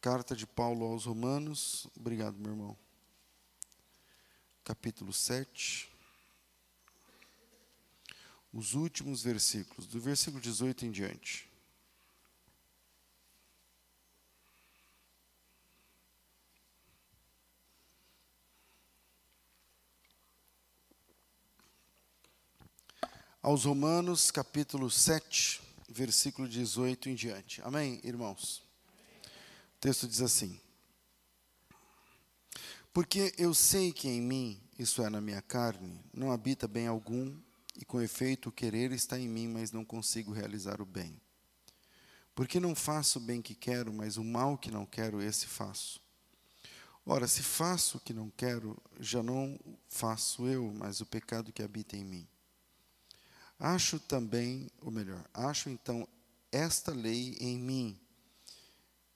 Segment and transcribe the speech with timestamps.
[0.00, 1.86] Carta de Paulo aos Romanos.
[1.94, 2.78] Obrigado, meu irmão.
[4.64, 5.92] Capítulo 7.
[8.50, 11.50] Os últimos versículos, do versículo 18 em diante.
[23.42, 25.60] Aos Romanos, capítulo 7,
[25.90, 27.60] versículo 18 em diante.
[27.62, 28.69] Amém, irmãos?
[29.80, 30.60] Texto diz assim:
[32.92, 37.34] Porque eu sei que em mim, isso é, na minha carne, não habita bem algum,
[37.74, 41.18] e com efeito o querer está em mim, mas não consigo realizar o bem.
[42.34, 45.98] Porque não faço o bem que quero, mas o mal que não quero, esse faço.
[47.06, 51.62] Ora, se faço o que não quero, já não faço eu, mas o pecado que
[51.62, 52.28] habita em mim.
[53.58, 56.06] Acho também, ou melhor, acho então
[56.52, 57.98] esta lei em mim,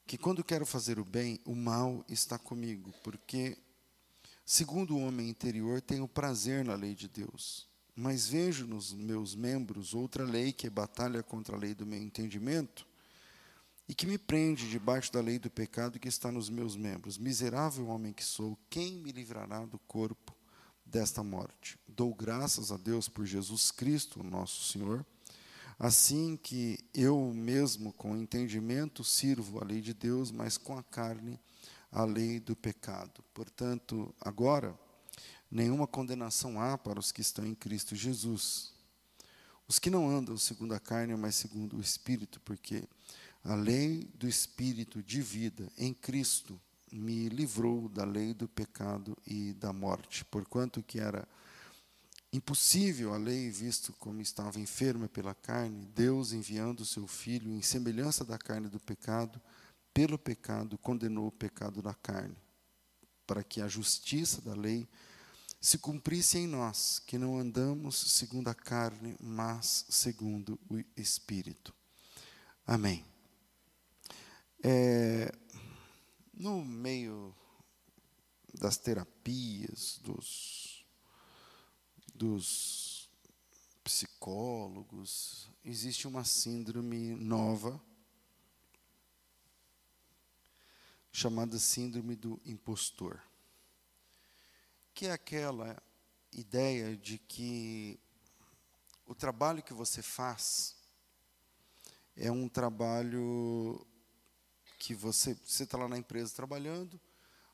[0.06, 3.56] que quando quero fazer o bem, o mal está comigo, porque,
[4.44, 7.66] segundo o homem interior, tenho prazer na lei de Deus.
[7.96, 12.86] Mas vejo nos meus membros outra lei que batalha contra a lei do meu entendimento
[13.88, 17.16] e que me prende debaixo da lei do pecado que está nos meus membros.
[17.16, 20.34] Miserável homem que sou, quem me livrará do corpo
[20.84, 21.78] desta morte?
[21.86, 25.06] Dou graças a Deus por Jesus Cristo, nosso Senhor
[25.78, 31.38] Assim que eu mesmo, com entendimento, sirvo a lei de Deus, mas com a carne,
[31.90, 33.24] a lei do pecado.
[33.32, 34.78] Portanto, agora,
[35.50, 38.72] nenhuma condenação há para os que estão em Cristo Jesus.
[39.66, 42.84] Os que não andam segundo a carne, mas segundo o Espírito, porque
[43.42, 46.60] a lei do Espírito de vida em Cristo
[46.92, 51.26] me livrou da lei do pecado e da morte, porquanto que era
[52.36, 57.62] impossível a lei, visto como estava enferma pela carne, Deus enviando o seu filho em
[57.62, 59.40] semelhança da carne do pecado,
[59.92, 62.36] pelo pecado condenou o pecado da carne,
[63.24, 64.88] para que a justiça da lei
[65.60, 71.72] se cumprisse em nós, que não andamos segundo a carne, mas segundo o Espírito.
[72.66, 73.04] Amém.
[74.62, 75.32] É,
[76.32, 77.34] no meio
[78.52, 80.73] das terapias, dos
[82.14, 83.10] dos
[83.82, 87.82] psicólogos, existe uma síndrome nova
[91.12, 93.20] chamada síndrome do impostor,
[94.94, 95.80] que é aquela
[96.32, 97.98] ideia de que
[99.06, 100.74] o trabalho que você faz
[102.16, 103.86] é um trabalho
[104.78, 107.00] que você você está lá na empresa trabalhando,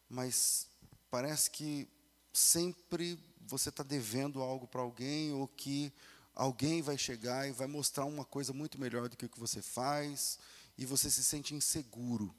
[0.09, 0.69] mas
[1.11, 1.89] parece que
[2.33, 3.19] sempre
[3.51, 5.93] você está devendo algo para alguém ou que
[6.35, 9.61] alguém vai chegar e vai mostrar uma coisa muito melhor do que o que você
[9.61, 10.39] faz
[10.79, 12.35] e você se sente inseguro.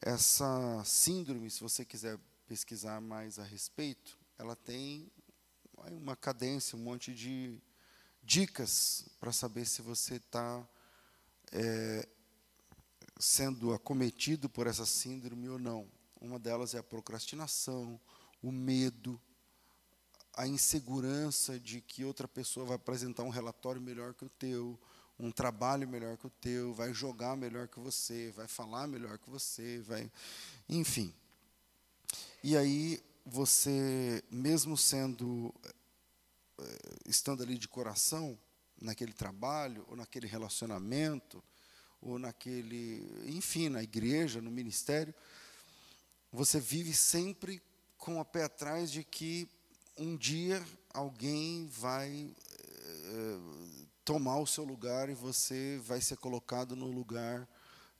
[0.00, 5.10] Essa síndrome, se você quiser pesquisar mais a respeito, ela tem
[5.92, 7.60] uma cadência, um monte de
[8.22, 10.66] dicas para saber se você está
[11.52, 12.08] é,
[13.18, 15.86] sendo acometido por essa síndrome ou não.
[16.20, 18.00] Uma delas é a procrastinação,
[18.42, 19.20] o medo,
[20.40, 24.80] a insegurança de que outra pessoa vai apresentar um relatório melhor que o teu,
[25.18, 29.28] um trabalho melhor que o teu, vai jogar melhor que você, vai falar melhor que
[29.28, 30.10] você, vai,
[30.66, 31.14] enfim.
[32.42, 35.54] E aí você, mesmo sendo
[36.58, 38.38] eh, estando ali de coração
[38.80, 41.44] naquele trabalho ou naquele relacionamento
[42.00, 45.14] ou naquele, enfim, na igreja, no ministério,
[46.32, 47.60] você vive sempre
[47.98, 49.46] com o pé atrás de que
[50.00, 53.38] um dia alguém vai é,
[54.02, 57.46] tomar o seu lugar e você vai ser colocado no lugar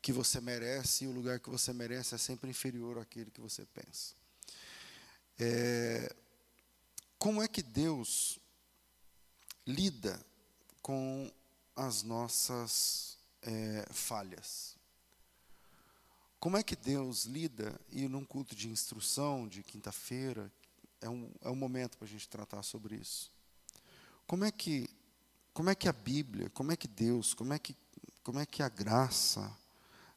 [0.00, 3.66] que você merece, e o lugar que você merece é sempre inferior àquele que você
[3.66, 4.14] pensa.
[5.38, 6.14] É,
[7.18, 8.38] como é que Deus
[9.66, 10.18] lida
[10.80, 11.30] com
[11.76, 14.74] as nossas é, falhas?
[16.38, 20.50] Como é que Deus lida, e num culto de instrução de quinta-feira,
[21.00, 23.32] é um, é um momento para a gente tratar sobre isso.
[24.26, 24.88] Como é que
[25.52, 27.76] como é que a Bíblia, como é que Deus, como é que
[28.22, 29.56] como é que a graça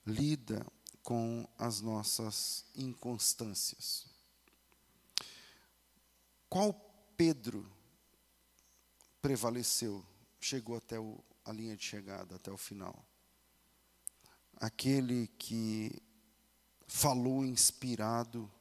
[0.05, 0.65] lida
[1.01, 4.05] com as nossas inconstâncias?
[6.49, 6.73] Qual
[7.17, 7.67] Pedro
[9.21, 10.05] prevaleceu,
[10.39, 13.03] chegou até o, a linha de chegada, até o final?
[14.57, 15.99] Aquele que
[16.85, 18.51] falou inspirado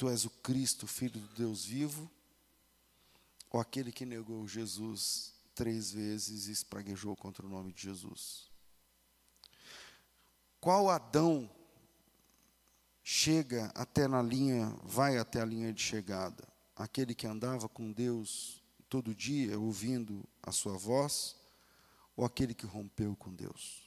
[0.00, 2.10] Tu és o Cristo, Filho do Deus vivo?
[3.50, 8.48] Ou aquele que negou Jesus três vezes e espraguejou contra o nome de Jesus?
[10.58, 11.50] Qual Adão
[13.02, 16.48] chega até na linha, vai até a linha de chegada?
[16.74, 21.36] Aquele que andava com Deus todo dia, ouvindo a sua voz,
[22.16, 23.86] ou aquele que rompeu com Deus?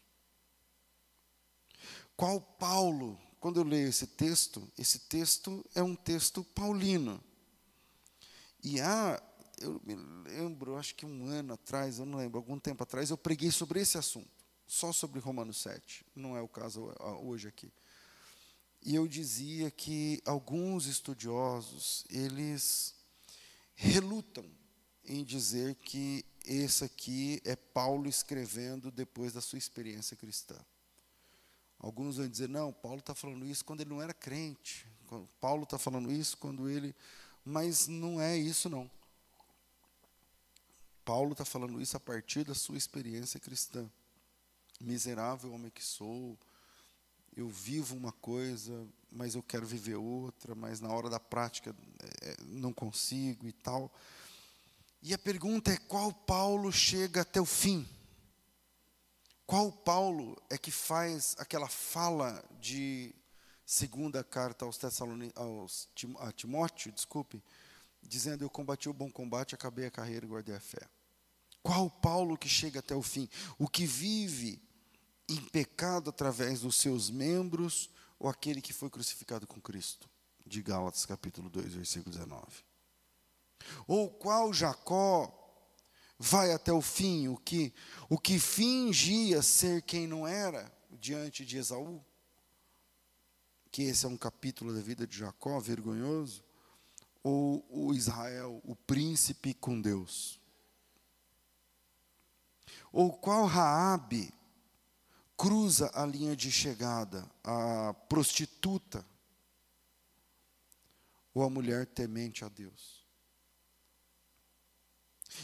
[2.15, 7.21] Qual Paulo, quando eu leio esse texto, esse texto é um texto paulino.
[8.63, 9.21] E há,
[9.59, 13.17] eu me lembro, acho que um ano atrás, eu não lembro, algum tempo atrás, eu
[13.17, 14.31] preguei sobre esse assunto,
[14.65, 16.05] só sobre Romanos 7.
[16.15, 16.89] Não é o caso
[17.21, 17.69] hoje aqui.
[18.81, 22.95] E eu dizia que alguns estudiosos, eles
[23.75, 24.49] relutam
[25.03, 30.55] em dizer que esse aqui é Paulo escrevendo depois da sua experiência cristã.
[31.83, 34.87] Alguns vão dizer, não, Paulo está falando isso quando ele não era crente.
[35.41, 36.95] Paulo está falando isso quando ele.
[37.43, 38.89] Mas não é isso, não.
[41.03, 43.85] Paulo está falando isso a partir da sua experiência cristã.
[44.79, 46.39] Miserável homem que sou,
[47.35, 51.75] eu vivo uma coisa, mas eu quero viver outra, mas na hora da prática
[52.21, 53.93] é, não consigo e tal.
[55.01, 57.85] E a pergunta é: qual Paulo chega até o fim?
[59.45, 63.13] Qual Paulo é que faz aquela fala de
[63.65, 64.79] segunda carta aos,
[65.35, 67.43] aos a Timóteo, desculpe,
[68.01, 70.81] dizendo eu combati o bom combate, acabei a carreira e guardei a fé.
[71.61, 73.29] Qual Paulo que chega até o fim?
[73.57, 74.61] O que vive
[75.29, 80.09] em pecado através dos seus membros ou aquele que foi crucificado com Cristo?
[80.45, 82.45] De Gálatas capítulo 2, versículo 19.
[83.87, 85.42] Ou qual Jacó
[86.23, 87.73] vai até o fim, o que,
[88.09, 92.01] o que fingia ser quem não era diante de Esaú,
[93.69, 96.41] que esse é um capítulo da vida de Jacó, vergonhoso,
[97.21, 100.39] ou o Israel, o príncipe com Deus.
[102.89, 104.33] Ou qual Raabe
[105.35, 109.05] cruza a linha de chegada, a prostituta,
[111.33, 113.02] ou a mulher temente a Deus.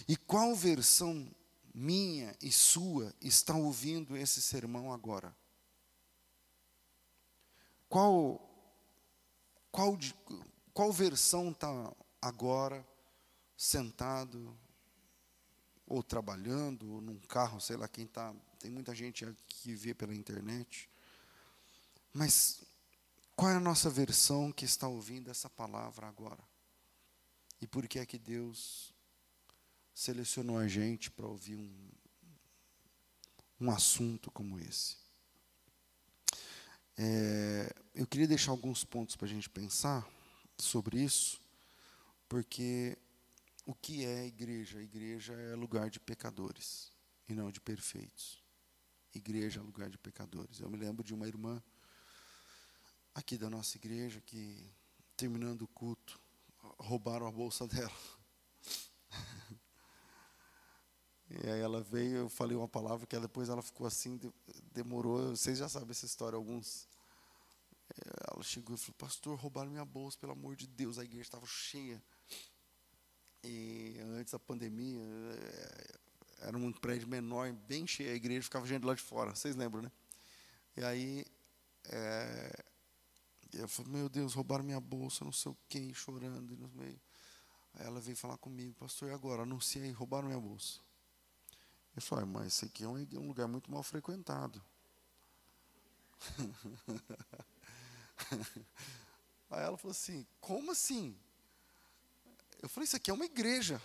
[0.08, 1.30] E qual versão
[1.74, 5.36] minha e sua está ouvindo esse sermão agora?
[7.88, 8.46] Qual
[9.72, 9.98] qual
[10.74, 12.86] qual versão está agora
[13.58, 14.58] sentado
[15.90, 18.34] ou trabalhando ou num carro, sei lá quem está.
[18.60, 20.88] Tem muita gente que vê pela internet.
[22.14, 22.62] Mas
[23.36, 26.44] qual é a nossa versão que está ouvindo essa palavra agora?
[27.60, 28.94] E por que é que Deus
[30.00, 31.90] selecionou a gente para ouvir um,
[33.60, 34.96] um assunto como esse.
[36.98, 40.10] É, eu queria deixar alguns pontos para a gente pensar
[40.58, 41.42] sobre isso,
[42.30, 42.98] porque
[43.66, 44.80] o que é igreja?
[44.80, 46.94] A igreja é lugar de pecadores
[47.28, 48.42] e não de perfeitos.
[49.14, 50.62] Igreja é lugar de pecadores.
[50.62, 51.62] Eu me lembro de uma irmã
[53.14, 54.66] aqui da nossa igreja que,
[55.18, 56.22] terminando o culto,
[56.78, 58.19] roubaram a bolsa dela.
[61.30, 64.20] E aí ela veio, eu falei uma palavra que depois ela ficou assim,
[64.74, 66.88] demorou, vocês já sabem essa história, alguns.
[67.90, 71.24] É, ela chegou e falou, pastor, roubaram minha bolsa, pelo amor de Deus, a igreja
[71.24, 72.02] estava cheia.
[73.44, 78.84] E antes da pandemia, é, era um prédio menor, bem cheio, a igreja ficava gente
[78.84, 79.92] lá de fora, vocês lembram, né?
[80.76, 81.26] E aí,
[81.90, 82.64] é,
[83.54, 86.54] eu falei, meu Deus, roubaram minha bolsa, não sei o quê, chorando.
[86.54, 87.00] E no meio.
[87.74, 89.44] Aí ela veio falar comigo, pastor, e agora?
[89.44, 90.80] Anunciei, roubaram minha bolsa.
[91.96, 94.62] Eu falei, mas esse aqui é um, um lugar muito mal frequentado.
[99.50, 101.18] Aí ela falou assim: como assim?
[102.62, 103.82] Eu falei: isso aqui é uma igreja.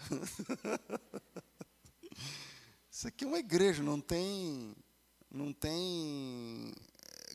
[2.90, 4.76] isso aqui é uma igreja, não tem,
[5.30, 6.74] não tem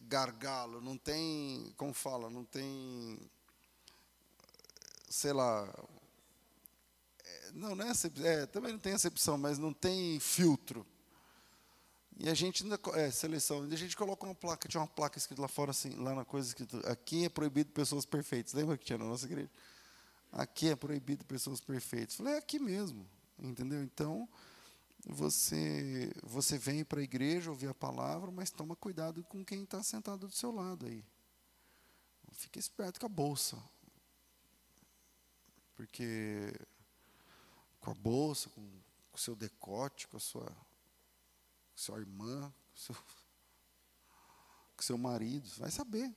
[0.03, 3.19] gargalo, não tem, como fala, não tem,
[5.09, 5.67] sei lá,
[7.53, 10.85] não, não é, é, também não tem acepção, mas não tem filtro.
[12.17, 15.41] E a gente ainda é seleção, a gente coloca uma placa, tinha uma placa escrita
[15.41, 18.53] lá fora assim, lá na coisa escrita, aqui é proibido pessoas perfeitas.
[18.53, 19.49] Lembra que tinha na nossa igreja?
[20.31, 22.15] Aqui é proibido pessoas perfeitas.
[22.17, 23.07] Falei, é aqui mesmo,
[23.39, 23.81] entendeu?
[23.81, 24.27] Então,
[25.07, 29.81] você você vem para a igreja ouvir a palavra, mas toma cuidado com quem está
[29.81, 31.03] sentado do seu lado aí.
[32.33, 33.57] Fique esperto com a bolsa.
[35.75, 36.53] Porque
[37.79, 38.62] com a bolsa, com
[39.13, 42.95] o seu decote, com a sua, com sua irmã, com seu,
[44.75, 46.13] com seu marido, vai saber.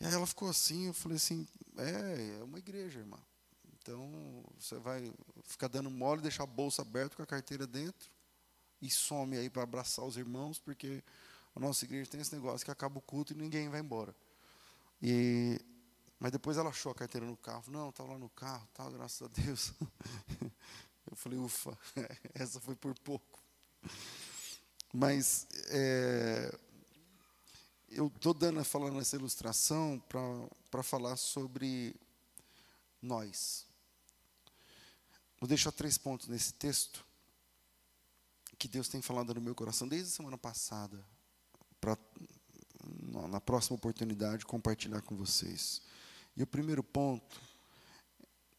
[0.00, 3.18] E aí ela ficou assim, eu falei assim, é, é uma igreja, irmã.
[3.80, 5.12] Então, você vai
[5.44, 8.10] ficar dando mole, deixar a bolsa aberta com a carteira dentro
[8.80, 11.02] e some aí para abraçar os irmãos, porque
[11.54, 14.14] a nossa igreja tem esse negócio que acaba o culto e ninguém vai embora.
[15.02, 15.60] E,
[16.18, 17.64] mas depois ela achou a carteira no carro.
[17.68, 19.72] Não, estava lá no carro, tal, graças a Deus.
[21.10, 21.76] Eu falei, ufa,
[22.34, 23.40] essa foi por pouco.
[24.92, 26.58] Mas é,
[27.90, 30.02] eu estou dando, falando essa ilustração
[30.70, 31.94] para falar sobre
[33.00, 33.66] nós.
[35.40, 37.06] Vou deixar três pontos nesse texto
[38.58, 41.02] que Deus tem falado no meu coração desde a semana passada,
[41.80, 41.96] para
[43.28, 45.80] na próxima oportunidade compartilhar com vocês.
[46.38, 47.38] E o primeiro ponto,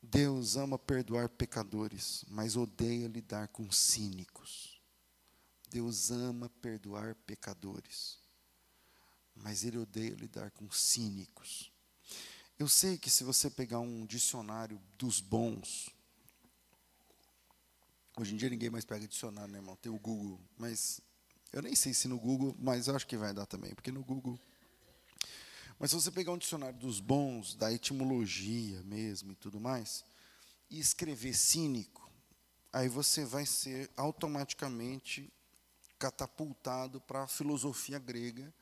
[0.04, 4.80] Deus ama perdoar pecadores, mas odeia lidar com cínicos.
[5.72, 8.20] Deus ama perdoar pecadores
[9.44, 11.72] mas ele odeia lidar com cínicos.
[12.58, 15.90] Eu sei que se você pegar um dicionário dos bons,
[18.18, 19.78] hoje em dia ninguém mais pega dicionário, né, irmão?
[19.78, 21.00] Tem o Google, mas
[21.54, 24.04] eu nem sei se no Google, mas eu acho que vai dar também, porque no
[24.04, 24.40] Google.
[25.80, 30.04] Mas se você pegar um dicionário dos bons, da etimologia mesmo e tudo mais,
[30.70, 32.12] e escrever cínico,
[32.72, 35.32] aí você vai ser automaticamente
[35.98, 38.54] catapultado para a filosofia grega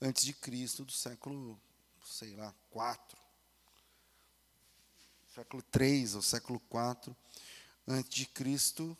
[0.00, 1.58] antes de Cristo, do século,
[2.04, 3.16] sei lá, 4.
[5.34, 7.16] Século 3 ou século 4
[7.86, 8.96] antes de Cristo,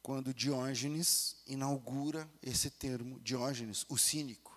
[0.00, 4.49] quando Diógenes inaugura esse termo, Diógenes, o cínico,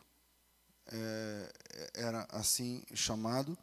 [0.93, 1.53] é,
[1.95, 3.57] era assim chamado.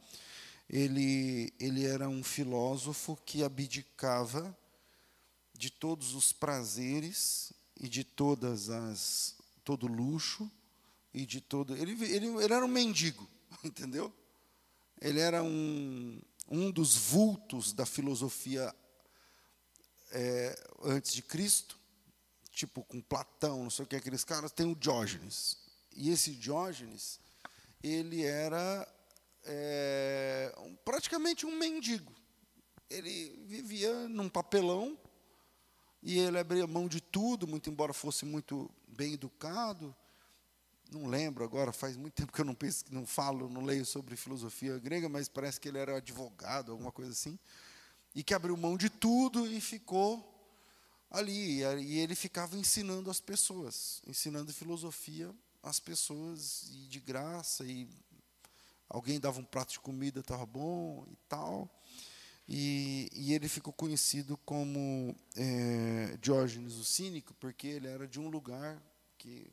[0.69, 4.55] Ele, ele era um filósofo que abdicava
[5.53, 10.49] de todos os prazeres e de todas as todo luxo
[11.13, 11.75] e de todo.
[11.75, 13.27] Ele, ele, ele era um mendigo,
[13.63, 14.13] entendeu?
[14.99, 16.19] Ele era um,
[16.49, 18.73] um dos vultos da filosofia
[20.11, 21.77] é, antes de Cristo,
[22.51, 25.57] tipo com Platão, não sei o que, aqueles caras, tem o Diógenes.
[25.95, 27.19] E esse Diógenes,
[27.83, 28.87] ele era
[29.43, 32.13] é, um, praticamente um mendigo.
[32.89, 34.97] Ele vivia num papelão
[36.03, 39.95] e ele abria mão de tudo, muito embora fosse muito bem educado
[40.91, 44.17] não lembro agora, faz muito tempo que eu não penso, não falo, não leio sobre
[44.17, 47.39] filosofia grega, mas parece que ele era advogado, alguma coisa assim,
[48.13, 50.27] e que abriu mão de tudo e ficou
[51.09, 51.61] ali.
[51.61, 57.87] E ele ficava ensinando as pessoas, ensinando filosofia às pessoas, e de graça, e
[58.89, 61.69] alguém dava um prato de comida, estava bom e tal.
[62.47, 68.27] E, e, ele ficou conhecido como é, Diógenes o Cínico, porque ele era de um
[68.27, 68.81] lugar
[69.17, 69.47] que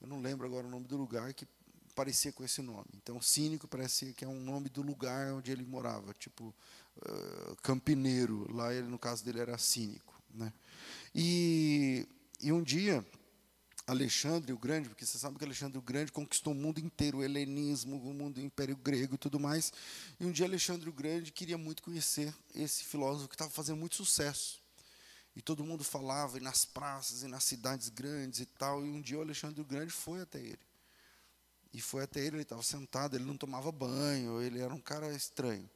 [0.00, 1.46] eu não lembro agora o nome do lugar que
[1.94, 2.86] parecia com esse nome.
[2.94, 6.54] Então, Cínico parecia que é um nome do lugar onde ele morava, tipo
[6.96, 8.52] uh, Campineiro.
[8.52, 10.20] Lá, ele, no caso dele, era Cínico.
[10.34, 10.52] Né?
[11.14, 12.06] E,
[12.40, 13.04] e um dia,
[13.86, 17.24] Alexandre o Grande, porque você sabe que Alexandre o Grande conquistou o mundo inteiro, o
[17.24, 19.72] helenismo, o mundo o Império Grego e tudo mais.
[20.20, 23.96] E um dia Alexandre o Grande queria muito conhecer esse filósofo que estava fazendo muito
[23.96, 24.62] sucesso.
[25.34, 28.84] E todo mundo falava, e nas praças, e nas cidades grandes e tal.
[28.84, 30.60] E um dia o Alexandre o Grande foi até ele.
[31.72, 35.12] E foi até ele, ele estava sentado, ele não tomava banho, ele era um cara
[35.14, 35.68] estranho.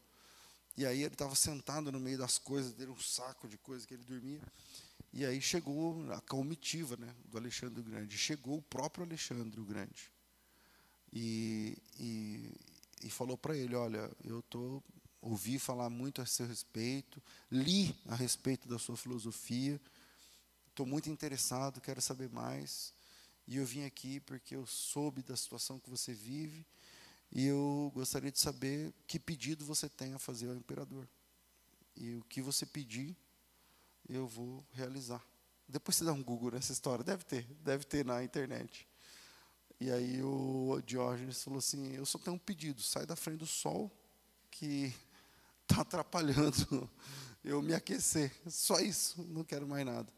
[0.76, 3.94] E aí ele estava sentado no meio das coisas dele, um saco de coisas que
[3.94, 4.42] ele dormia.
[5.18, 8.18] E aí chegou a comitiva né, do Alexandre o Grande.
[8.18, 10.12] Chegou o próprio Alexandre o Grande.
[11.10, 12.52] E, e,
[13.02, 14.84] e falou para ele, olha, eu estou
[15.22, 17.20] ouvi falar muito a seu respeito,
[17.50, 19.80] li a respeito da sua filosofia,
[20.68, 22.92] estou muito interessado, quero saber mais.
[23.48, 26.62] E eu vim aqui porque eu soube da situação que você vive
[27.32, 31.08] e eu gostaria de saber que pedido você tem a fazer ao imperador.
[31.96, 33.16] E o que você pedir,
[34.08, 35.24] eu vou realizar.
[35.68, 38.86] Depois você dá um Google nessa história, deve ter, deve ter na internet.
[39.80, 43.46] E aí o Diógenes falou assim: Eu só tenho um pedido, sai da frente do
[43.46, 43.90] sol,
[44.50, 44.94] que
[45.62, 46.88] está atrapalhando
[47.44, 48.32] eu me aquecer.
[48.46, 50.10] Só isso, não quero mais nada.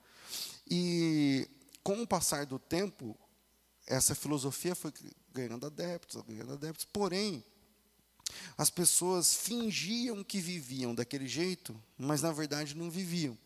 [0.71, 1.49] E
[1.83, 3.18] com o passar do tempo,
[3.87, 4.92] essa filosofia foi
[5.33, 6.85] ganhando adeptos, ganhando adeptos.
[6.85, 7.42] Porém,
[8.57, 13.37] as pessoas fingiam que viviam daquele jeito, mas na verdade não viviam.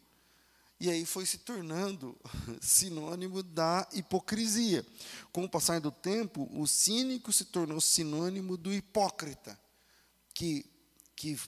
[0.83, 2.19] E aí foi se tornando
[2.61, 4.85] sinônimo da hipocrisia.
[5.31, 9.57] Com o passar do tempo, o cínico se tornou sinônimo do hipócrita,
[10.35, 10.67] que,
[11.15, 11.39] que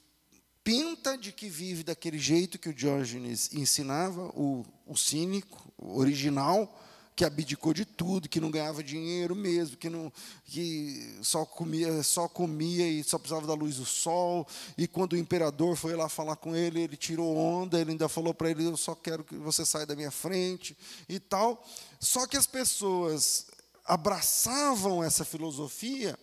[0.63, 6.73] pinta de que vive daquele jeito que o Diógenes ensinava, o, o cínico, o original,
[7.15, 10.11] que abdicou de tudo, que não ganhava dinheiro mesmo, que, não,
[10.43, 14.45] que só, comia, só comia e só precisava da luz do sol.
[14.77, 18.33] E quando o imperador foi lá falar com ele, ele tirou onda, ele ainda falou
[18.33, 21.65] para ele: Eu só quero que você saia da minha frente e tal.
[21.99, 23.47] Só que as pessoas
[23.85, 26.17] abraçavam essa filosofia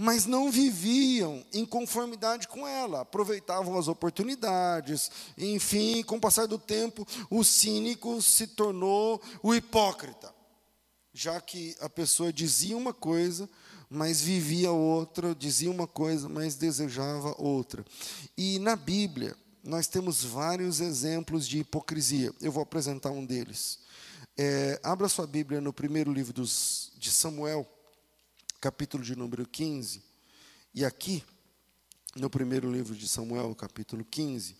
[0.00, 6.58] mas não viviam em conformidade com ela, aproveitavam as oportunidades, enfim, com o passar do
[6.58, 10.34] tempo, o cínico se tornou o hipócrita,
[11.12, 13.46] já que a pessoa dizia uma coisa,
[13.90, 17.84] mas vivia outra, dizia uma coisa, mas desejava outra.
[18.38, 22.32] E na Bíblia, nós temos vários exemplos de hipocrisia.
[22.40, 23.80] Eu vou apresentar um deles.
[24.34, 27.68] É, abra sua Bíblia no primeiro livro dos, de Samuel,
[28.60, 30.02] capítulo de número 15.
[30.74, 31.24] E aqui,
[32.14, 34.54] no primeiro livro de Samuel, capítulo 15,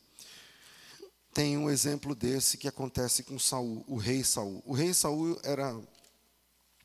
[1.34, 4.62] tem um exemplo desse que acontece com Saul, o rei Saul.
[4.64, 5.78] O rei Saul era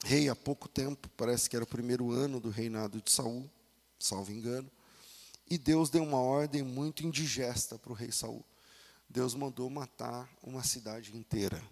[0.04, 3.50] rei há pouco tempo, parece que era o primeiro ano do reinado de Saul,
[3.98, 4.70] salvo engano.
[5.50, 8.44] E Deus deu uma ordem muito indigesta para o rei Saul.
[9.10, 11.64] Deus mandou matar uma cidade inteira.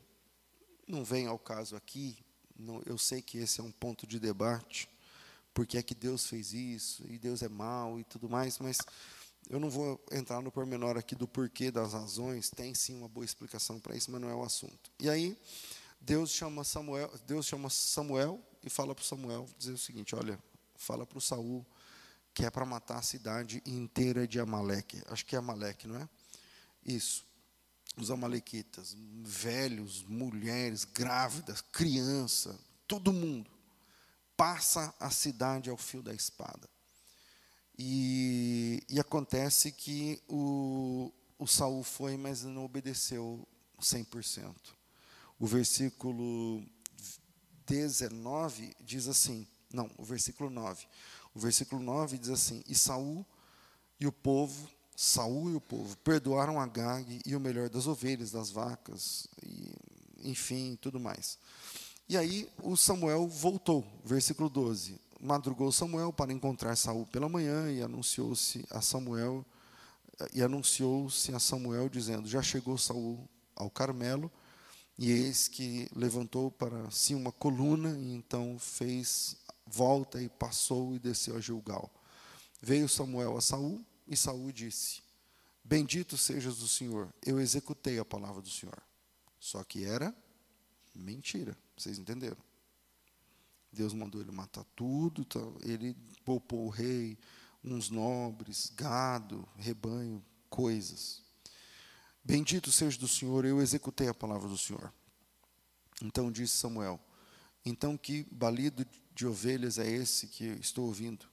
[0.88, 2.18] Não vem ao caso aqui,
[2.58, 4.93] não, eu sei que esse é um ponto de debate,
[5.54, 8.78] porque é que Deus fez isso, e Deus é mau e tudo mais, mas
[9.50, 13.26] eu não vou entrar no pormenor aqui do porquê das razões, tem sim uma boa
[13.26, 14.92] explicação para isso, mas não é o assunto.
[15.00, 15.38] E aí,
[16.00, 20.40] Deus chama Samuel, Deus chama Samuel e fala para Samuel dizer o seguinte: olha,
[20.76, 21.66] fala para o Saul
[22.34, 25.02] que é para matar a cidade inteira de Amaleque.
[25.08, 26.10] Acho que é Amaleque, não é?
[26.84, 27.26] Isso.
[27.96, 33.52] Os amalequitas, velhos, mulheres, grávidas, criança, todo mundo
[34.44, 36.70] passa a cidade ao fio da espada.
[37.80, 43.48] E, e acontece que o, o Saul foi, mas não obedeceu
[43.80, 44.54] 100%.
[45.40, 46.62] O versículo
[47.66, 50.88] 19 diz assim, não, o versículo 9.
[51.34, 53.26] O versículo 9 diz assim: "E Saul
[53.98, 58.52] e o povo, Saul e o povo perdoaram Agag e o melhor das ovelhas, das
[58.52, 59.74] vacas e
[60.18, 61.40] enfim, tudo mais."
[62.08, 65.00] E aí o Samuel voltou, versículo 12.
[65.20, 69.46] Madrugou Samuel para encontrar Saul pela manhã e anunciou-se a Samuel
[70.34, 74.32] e anunciou-se a Samuel dizendo: Já chegou Saul ao Carmelo
[74.98, 81.00] e eis que levantou para si uma coluna e então fez volta e passou e
[81.00, 81.90] desceu a Gilgal.
[82.62, 85.02] Veio Samuel a Saul e Saul disse:
[85.64, 88.82] Bendito sejas do Senhor, eu executei a palavra do Senhor.
[89.40, 90.16] Só que era
[90.94, 92.38] mentira, vocês entenderam?
[93.72, 97.18] Deus mandou ele matar tudo, então ele poupou o rei,
[97.64, 101.24] uns nobres, gado, rebanho, coisas.
[102.24, 104.94] Bendito seja do Senhor, eu executei a palavra do Senhor.
[106.02, 107.00] Então disse Samuel:
[107.66, 111.26] Então que balido de ovelhas é esse que estou ouvindo?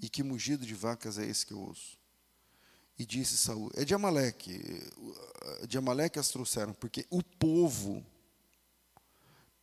[0.00, 1.98] E que mugido de vacas é esse que eu ouço?
[2.98, 4.60] E disse Saul: É de Amaleque.
[5.68, 8.04] De Amaleque as trouxeram, porque o povo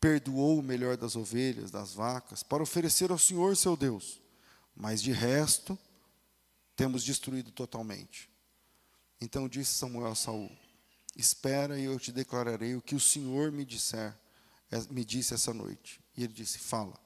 [0.01, 4.19] perdoou o melhor das ovelhas, das vacas, para oferecer ao Senhor seu Deus.
[4.75, 5.77] Mas de resto,
[6.75, 8.27] temos destruído totalmente.
[9.21, 10.51] Então disse Samuel a Saul:
[11.15, 14.17] Espera e eu te declararei o que o Senhor me disser,
[14.71, 16.01] é, me disse essa noite.
[16.17, 16.99] E ele disse: Fala.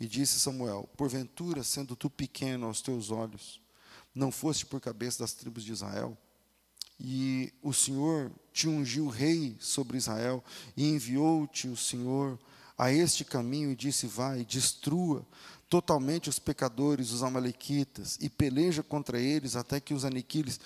[0.00, 3.60] E disse Samuel: Porventura, sendo tu pequeno aos teus olhos,
[4.12, 6.18] não foste por cabeça das tribos de Israel?
[6.98, 10.42] E o Senhor te ungiu rei sobre Israel,
[10.76, 12.38] e enviou-te o Senhor
[12.78, 15.26] a este caminho e disse: Vai, destrua
[15.68, 20.60] totalmente os pecadores, os amalequitas, e peleja contra eles até que os aniquiles.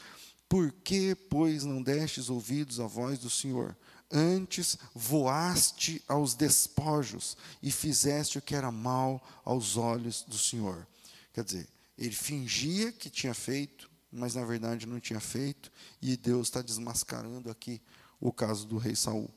[0.49, 3.77] Por que, pois, não destes ouvidos à voz do Senhor?
[4.11, 10.87] Antes voaste aos despojos e fizeste o que era mal aos olhos do Senhor.
[11.33, 15.71] Quer dizer, ele fingia que tinha feito, mas na verdade não tinha feito,
[16.01, 17.81] e Deus está desmascarando aqui
[18.21, 19.31] o caso do rei Saul.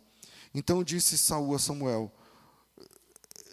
[0.54, 2.12] Então disse Saul a Samuel: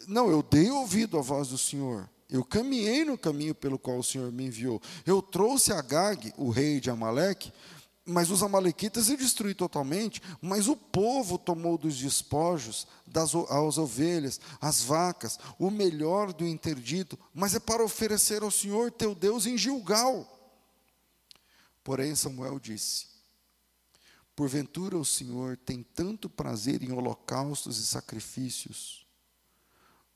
[0.07, 4.03] Não, eu dei ouvido à voz do Senhor, eu caminhei no caminho pelo qual o
[4.03, 4.81] Senhor me enviou.
[5.05, 7.51] Eu trouxe Agag, o rei de Amaleque,
[8.05, 14.39] mas os amalequitas eu destruí totalmente, mas o povo tomou dos despojos das as ovelhas,
[14.59, 19.57] as vacas, o melhor do interdito, mas é para oferecer ao Senhor teu Deus em
[19.57, 20.40] Gilgal.
[21.83, 23.07] Porém Samuel disse:
[24.35, 29.05] Porventura o Senhor tem tanto prazer em holocaustos e sacrifícios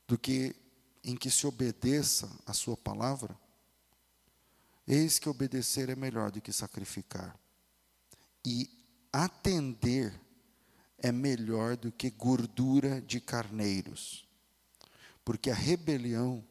[0.08, 0.56] do que
[1.04, 3.38] em que se obedeça a sua palavra,
[4.88, 7.38] eis que obedecer é melhor do que sacrificar,
[8.44, 8.70] e
[9.14, 10.20] atender
[10.98, 14.28] é melhor do que gordura de carneiros,
[15.24, 16.44] porque a rebelião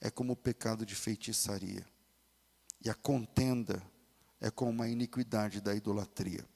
[0.00, 1.86] é como o pecado de feitiçaria,
[2.82, 3.82] e a contenda
[4.44, 6.46] é como a iniquidade da idolatria.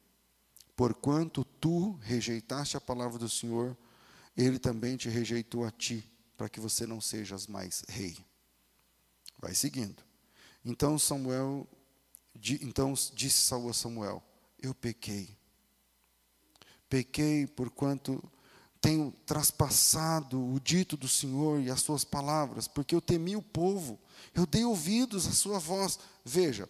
[0.76, 3.74] Porquanto tu rejeitaste a palavra do Senhor,
[4.36, 8.14] ele também te rejeitou a ti para que você não sejas mais rei.
[9.38, 10.02] Vai seguindo.
[10.62, 11.66] Então Samuel,
[12.60, 14.22] então disse Saul a Samuel:
[14.60, 15.34] Eu pequei.
[16.90, 18.22] Pequei porquanto
[18.82, 23.98] tenho traspassado o dito do Senhor e as suas palavras, porque eu temi o povo,
[24.34, 25.98] eu dei ouvidos à sua voz.
[26.22, 26.68] Veja,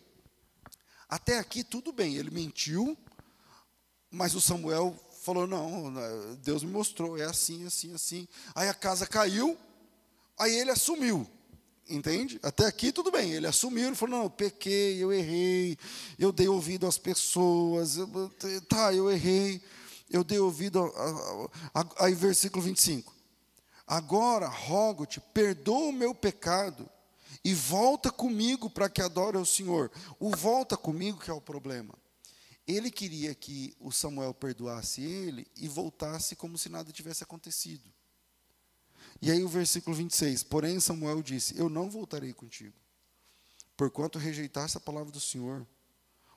[1.09, 2.97] até aqui tudo bem, ele mentiu,
[4.11, 5.93] mas o Samuel falou: Não,
[6.43, 8.29] Deus me mostrou, é assim, assim, assim.
[8.55, 9.57] Aí a casa caiu,
[10.39, 11.27] aí ele assumiu.
[11.89, 12.39] Entende?
[12.43, 13.33] Até aqui tudo bem.
[13.33, 15.79] Ele assumiu, ele falou: Não, eu pequei, eu errei,
[16.19, 18.09] eu dei ouvido às pessoas, eu,
[18.69, 19.63] tá, eu errei,
[20.11, 20.81] eu dei ouvido.
[20.81, 23.15] A, a, a, aí, versículo 25:
[23.87, 26.89] Agora rogo-te, perdoa o meu pecado
[27.45, 29.91] e volta comigo para que adore ao Senhor.
[30.19, 31.95] O volta comigo que é o problema.
[32.67, 37.91] Ele queria que o Samuel perdoasse ele e voltasse como se nada tivesse acontecido.
[39.23, 42.77] E aí o versículo 26, porém Samuel disse: Eu não voltarei contigo,
[43.77, 45.67] porquanto rejeitaste a palavra do Senhor.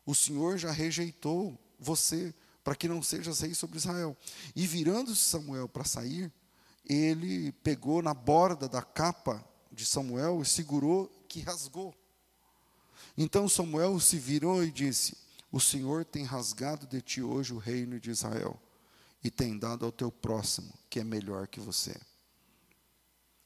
[0.06, 2.34] O Senhor já rejeitou você
[2.64, 4.16] para que não sejas rei sobre Israel.
[4.56, 6.32] E virando-se Samuel para sair,
[6.86, 11.96] ele pegou na borda da capa de Samuel e segurou que rasgou.
[13.18, 15.18] Então Samuel se virou e disse:
[15.52, 18.60] O Senhor tem rasgado de ti hoje o reino de Israel
[19.24, 21.96] e tem dado ao teu próximo, que é melhor que você.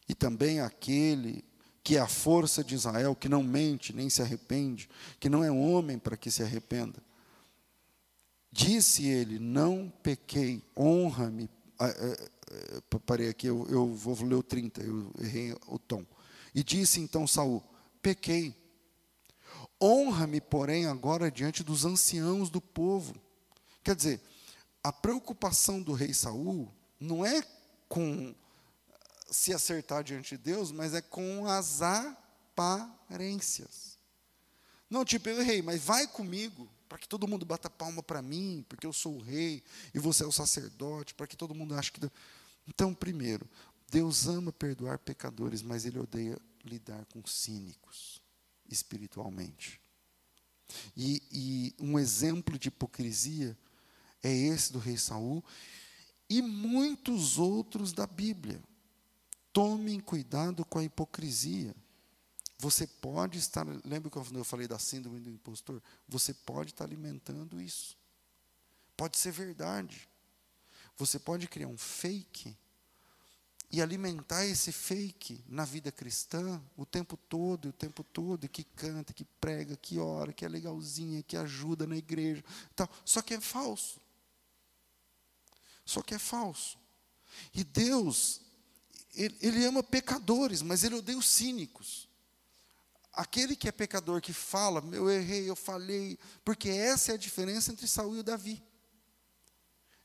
[0.07, 1.43] E também aquele
[1.83, 5.51] que é a força de Israel, que não mente nem se arrepende, que não é
[5.51, 7.01] homem para que se arrependa.
[8.51, 11.49] Disse ele: Não pequei, honra-me.
[11.77, 16.05] Ah, é, é, parei aqui, eu, eu vou ler o 30, eu errei o tom.
[16.55, 17.61] E disse então Saul:
[18.01, 18.55] Pequei.
[19.79, 23.13] Honra-me, porém, agora diante dos anciãos do povo.
[23.83, 24.21] Quer dizer,
[24.81, 27.43] a preocupação do rei Saul não é
[27.89, 28.33] com
[29.29, 33.99] se acertar diante de Deus, mas é com as aparências.
[34.89, 38.65] Não, tipo, eu errei, mas vai comigo, para que todo mundo bata palma para mim,
[38.69, 39.61] porque eu sou o rei
[39.93, 41.99] e você é o sacerdote, para que todo mundo ache que.
[42.67, 43.47] Então, primeiro,
[43.89, 48.21] Deus ama perdoar pecadores, mas Ele odeia lidar com cínicos
[48.69, 49.79] espiritualmente.
[50.97, 53.57] E, e, um exemplo de hipocrisia
[54.23, 55.43] é esse do rei Saul
[56.29, 58.61] e muitos outros da Bíblia.
[59.53, 61.75] Tomem cuidado com a hipocrisia.
[62.57, 65.81] Você pode estar, lembra quando eu falei da síndrome do impostor?
[66.07, 67.95] Você pode estar alimentando isso.
[68.97, 70.09] Pode ser verdade.
[70.97, 72.57] Você pode criar um fake
[73.75, 79.11] e alimentar esse fake na vida cristã o tempo todo, o tempo todo, que canta,
[79.11, 82.41] que prega, que ora, que é legalzinha, que ajuda na igreja,
[82.73, 82.89] tal.
[83.03, 83.99] Só que é falso.
[85.83, 86.79] Só que é falso.
[87.53, 88.39] E Deus,
[89.13, 92.07] ele, ele ama pecadores, mas ele odeia os cínicos.
[93.11, 97.73] Aquele que é pecador que fala, eu errei, eu falhei, porque essa é a diferença
[97.73, 98.63] entre Saul e Davi.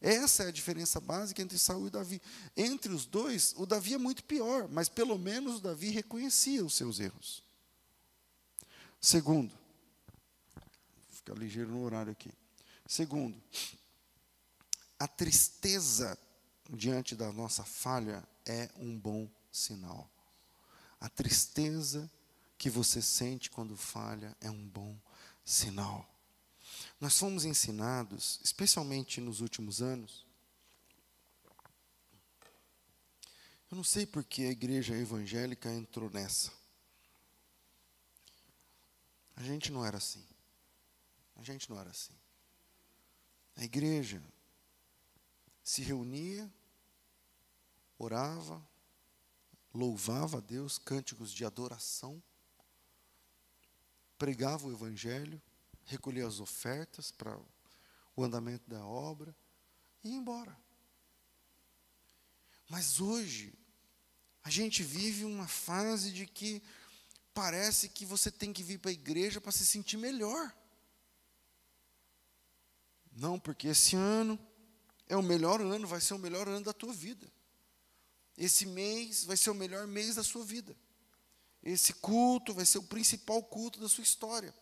[0.00, 2.22] Essa é a diferença básica entre Saul e Davi.
[2.56, 6.74] Entre os dois, o Davi é muito pior, mas pelo menos o Davi reconhecia os
[6.74, 7.42] seus erros.
[9.00, 9.50] Segundo,
[10.54, 12.32] vou ficar ligeiro no horário aqui.
[12.86, 13.40] Segundo,
[14.98, 16.18] a tristeza
[16.68, 20.10] diante da nossa falha é um bom sinal.
[20.98, 22.10] A tristeza
[22.58, 24.96] que você sente quando falha é um bom
[25.44, 26.09] sinal.
[27.00, 30.26] Nós fomos ensinados, especialmente nos últimos anos,
[33.70, 36.52] eu não sei porque a igreja evangélica entrou nessa.
[39.36, 40.26] A gente não era assim.
[41.36, 42.12] A gente não era assim.
[43.56, 44.22] A igreja
[45.62, 46.52] se reunia,
[47.96, 48.60] orava,
[49.72, 52.22] louvava a Deus, cânticos de adoração,
[54.18, 55.40] pregava o Evangelho,
[55.90, 57.38] recolher as ofertas para
[58.16, 59.34] o andamento da obra
[60.04, 60.56] e ir embora.
[62.68, 63.52] Mas hoje,
[64.42, 66.62] a gente vive uma fase de que
[67.34, 70.54] parece que você tem que vir para a igreja para se sentir melhor.
[73.12, 74.38] Não, porque esse ano
[75.08, 77.30] é o melhor ano, vai ser o melhor ano da tua vida.
[78.38, 80.76] Esse mês vai ser o melhor mês da sua vida.
[81.62, 84.54] Esse culto vai ser o principal culto da sua história.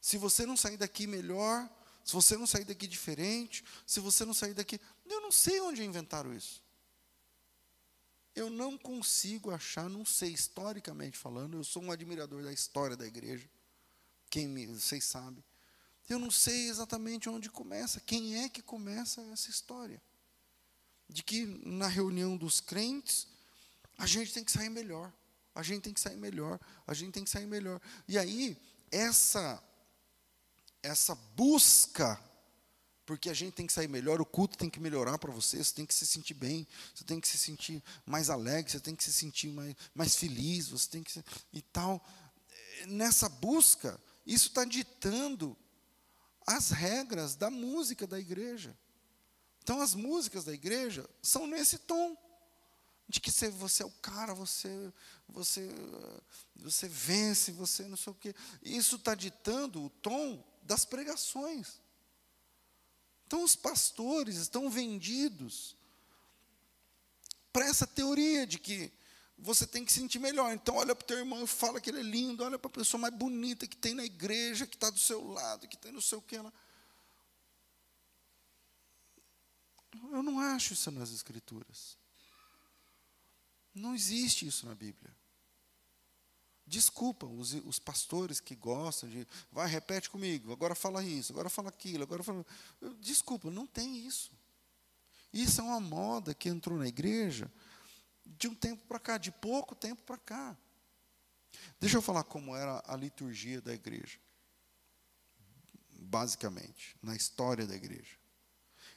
[0.00, 1.68] Se você não sair daqui melhor,
[2.04, 4.80] se você não sair daqui diferente, se você não sair daqui.
[5.06, 6.62] Eu não sei onde inventaram isso.
[8.34, 13.06] Eu não consigo achar, não sei, historicamente falando, eu sou um admirador da história da
[13.06, 13.48] igreja.
[14.30, 15.44] Quem me, vocês sabem.
[16.08, 20.00] Eu não sei exatamente onde começa, quem é que começa essa história.
[21.08, 23.26] De que na reunião dos crentes,
[23.98, 25.12] a gente tem que sair melhor.
[25.54, 27.80] A gente tem que sair melhor, a gente tem que sair melhor.
[28.06, 28.56] E aí,
[28.90, 29.62] essa
[30.82, 32.18] essa busca
[33.10, 35.74] porque a gente tem que sair melhor, o culto tem que melhorar para você, você
[35.74, 36.64] tem que se sentir bem,
[36.94, 40.68] você tem que se sentir mais alegre, você tem que se sentir mais, mais feliz,
[40.68, 41.20] você tem que
[41.52, 42.00] e tal.
[42.86, 45.56] Nessa busca, isso está ditando
[46.46, 48.78] as regras da música da igreja.
[49.60, 52.16] Então, as músicas da igreja são nesse tom
[53.08, 54.92] de que você é o cara, você,
[55.28, 55.68] você,
[56.54, 58.32] você vence, você não sei o quê.
[58.62, 61.80] Isso está ditando o tom das pregações.
[63.26, 65.76] Então, os pastores estão vendidos
[67.52, 68.92] para essa teoria de que
[69.38, 70.52] você tem que se sentir melhor.
[70.52, 72.74] Então, olha para o teu irmão e fala que ele é lindo, olha para a
[72.74, 76.00] pessoa mais bonita que tem na igreja, que está do seu lado, que tem não
[76.00, 76.36] sei o que.
[76.36, 76.52] Ela...
[80.12, 81.96] Eu não acho isso nas Escrituras.
[83.74, 85.14] Não existe isso na Bíblia.
[86.70, 89.26] Desculpa os, os pastores que gostam de.
[89.50, 92.46] Vai, repete comigo, agora fala isso, agora fala aquilo, agora fala.
[93.00, 94.30] Desculpa, não tem isso.
[95.32, 97.50] Isso é uma moda que entrou na igreja
[98.24, 100.56] de um tempo para cá, de pouco tempo para cá.
[101.80, 104.20] Deixa eu falar como era a liturgia da igreja.
[105.90, 108.16] Basicamente, na história da igreja.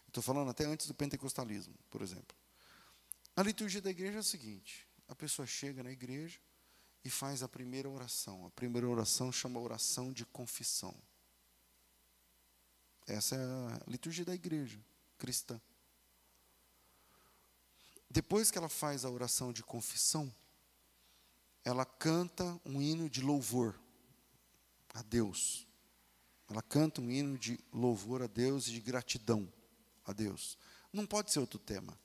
[0.08, 2.38] Estou falando até antes do pentecostalismo, por exemplo.
[3.36, 6.40] A liturgia da igreja é o seguinte: a pessoa chega na igreja,
[7.04, 8.46] e faz a primeira oração.
[8.46, 10.96] A primeira oração chama oração de confissão.
[13.06, 14.80] Essa é a liturgia da igreja
[15.18, 15.60] cristã.
[18.10, 20.34] Depois que ela faz a oração de confissão,
[21.64, 23.78] ela canta um hino de louvor
[24.94, 25.68] a Deus.
[26.50, 29.52] Ela canta um hino de louvor a Deus e de gratidão
[30.06, 30.58] a Deus.
[30.92, 31.98] Não pode ser outro tema.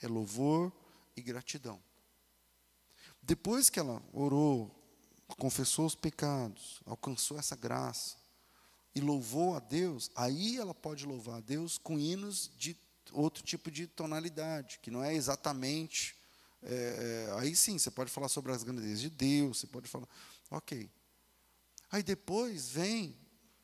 [0.00, 0.72] É louvor
[1.16, 1.80] e gratidão.
[3.26, 4.70] Depois que ela orou,
[5.38, 8.16] confessou os pecados, alcançou essa graça
[8.94, 12.76] e louvou a Deus, aí ela pode louvar a Deus com hinos de
[13.12, 16.14] outro tipo de tonalidade, que não é exatamente.
[16.62, 20.08] É, é aí sim, você pode falar sobre as grandezas de Deus, você pode falar.
[20.50, 20.90] Ok.
[21.90, 23.16] Aí depois vem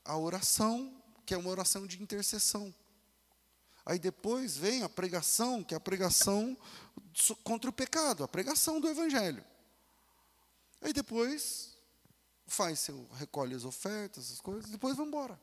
[0.06, 2.74] a oração, que é uma oração de intercessão.
[3.84, 6.56] Aí depois vem a pregação, que é a pregação
[7.44, 9.49] contra o pecado, a pregação do Evangelho.
[10.80, 11.76] Aí depois
[12.46, 15.40] faz seu, recolhe as ofertas, as coisas, depois vai embora.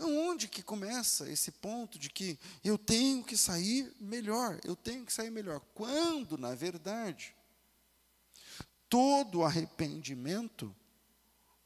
[0.00, 5.12] Onde que começa esse ponto de que eu tenho que sair melhor, eu tenho que
[5.12, 5.60] sair melhor?
[5.74, 7.34] Quando, na verdade,
[8.88, 10.74] todo arrependimento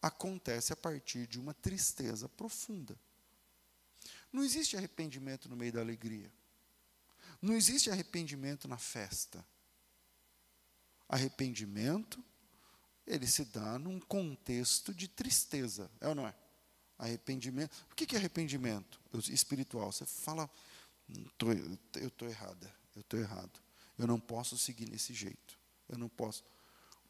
[0.00, 2.98] acontece a partir de uma tristeza profunda.
[4.32, 6.32] Não existe arrependimento no meio da alegria.
[7.40, 9.44] Não existe arrependimento na festa.
[11.08, 12.22] Arrependimento,
[13.06, 16.34] ele se dá num contexto de tristeza, é ou não é?
[16.98, 17.74] Arrependimento.
[17.90, 19.90] O que é arrependimento espiritual?
[19.90, 20.48] Você fala,
[22.00, 23.60] eu estou errada, eu estou errado.
[23.98, 25.58] Eu não posso seguir nesse jeito.
[25.88, 26.44] Eu não posso.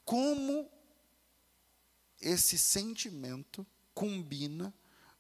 [0.05, 0.69] Como
[2.21, 4.75] esse sentimento combina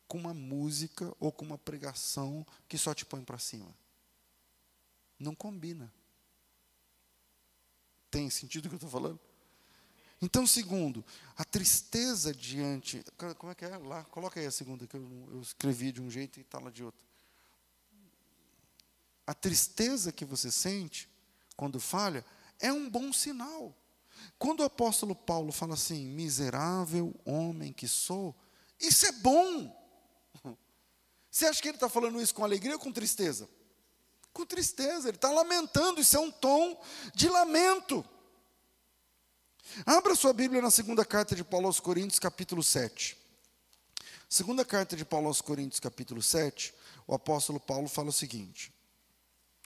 [0.08, 3.72] com uma música ou com uma pregação que só te põe para cima?
[5.18, 5.92] Não combina.
[8.12, 9.18] Tem sentido o que eu estou falando?
[10.20, 11.02] Então, segundo,
[11.34, 13.02] a tristeza diante.
[13.38, 13.76] Como é que é?
[13.78, 16.70] Lá, coloca aí a segunda, que eu, eu escrevi de um jeito e está lá
[16.70, 17.04] de outro.
[19.26, 21.08] A tristeza que você sente
[21.56, 22.22] quando falha
[22.60, 23.74] é um bom sinal.
[24.38, 28.36] Quando o apóstolo Paulo fala assim, miserável homem que sou,
[28.78, 29.74] isso é bom.
[31.30, 33.48] Você acha que ele está falando isso com alegria ou com tristeza?
[34.32, 36.80] Com tristeza, ele está lamentando, isso é um tom
[37.14, 38.04] de lamento.
[39.86, 43.16] Abra sua Bíblia na segunda carta de Paulo aos Coríntios, capítulo 7.
[44.28, 46.74] Segunda carta de Paulo aos Coríntios, capítulo 7,
[47.06, 48.72] o apóstolo Paulo fala o seguinte.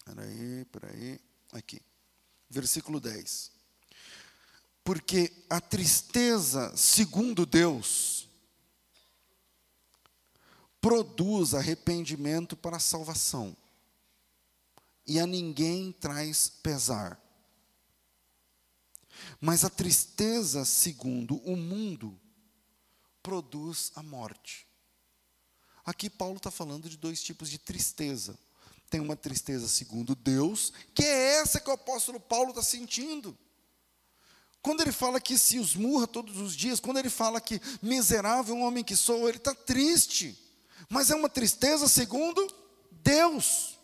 [0.05, 1.21] Peraí, peraí,
[1.53, 1.81] aqui.
[2.51, 3.53] Versículo 10.
[4.83, 8.29] Porque a tristeza, segundo Deus,
[10.81, 13.57] produz arrependimento para a salvação
[15.07, 17.21] e a ninguém traz pesar.
[19.41, 22.19] Mas a tristeza, segundo o mundo,
[23.23, 24.67] produz a morte.
[25.85, 28.39] Aqui Paulo está falando de dois tipos de tristeza.
[28.91, 33.37] Tem uma tristeza segundo Deus, que é essa que o apóstolo Paulo está sentindo.
[34.63, 38.83] Quando ele fala que se esmurra todos os dias, quando ele fala que miserável homem
[38.83, 40.37] que sou, ele está triste.
[40.89, 42.45] Mas é uma tristeza segundo
[42.91, 43.76] Deus.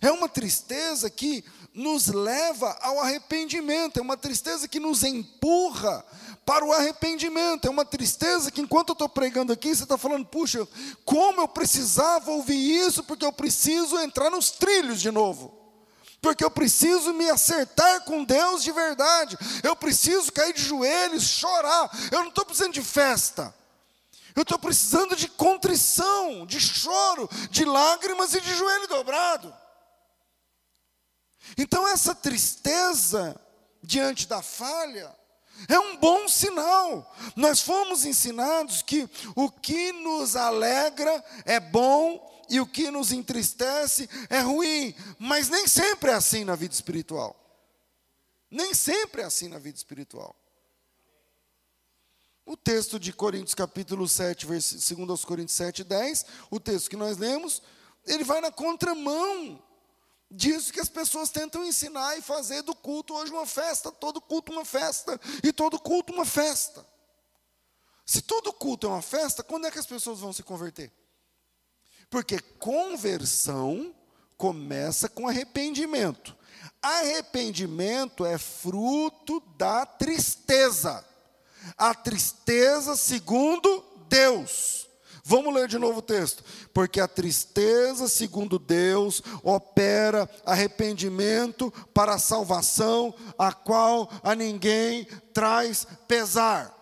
[0.00, 6.04] É uma tristeza que nos leva ao arrependimento, é uma tristeza que nos empurra
[6.44, 10.26] para o arrependimento, é uma tristeza que enquanto eu estou pregando aqui, você está falando,
[10.26, 10.66] puxa,
[11.04, 15.62] como eu precisava ouvir isso, porque eu preciso entrar nos trilhos de novo.
[16.20, 19.36] Porque eu preciso me acertar com Deus de verdade.
[19.60, 21.90] Eu preciso cair de joelhos, chorar.
[22.12, 23.52] Eu não estou precisando de festa.
[24.34, 29.52] Eu estou precisando de contrição, de choro, de lágrimas e de joelho dobrado.
[31.56, 33.38] Então, essa tristeza
[33.82, 35.14] diante da falha
[35.68, 37.14] é um bom sinal.
[37.36, 44.08] Nós fomos ensinados que o que nos alegra é bom e o que nos entristece
[44.28, 47.38] é ruim, mas nem sempre é assim na vida espiritual.
[48.50, 50.36] Nem sempre é assim na vida espiritual.
[52.44, 57.16] O texto de Coríntios capítulo 7, segundo aos Coríntios 7, 10, o texto que nós
[57.16, 57.62] lemos,
[58.04, 59.62] ele vai na contramão
[60.32, 64.50] disso que as pessoas tentam ensinar e fazer do culto hoje uma festa, todo culto
[64.50, 66.86] uma festa, e todo culto uma festa.
[68.04, 70.92] Se todo culto é uma festa, quando é que as pessoas vão se converter?
[72.10, 73.94] Porque conversão
[74.36, 76.36] começa com arrependimento.
[76.80, 81.04] Arrependimento é fruto da tristeza.
[81.78, 84.88] A tristeza segundo Deus.
[85.24, 86.42] Vamos ler de novo o texto.
[86.74, 95.86] Porque a tristeza, segundo Deus, opera arrependimento para a salvação, a qual a ninguém traz
[96.08, 96.81] pesar.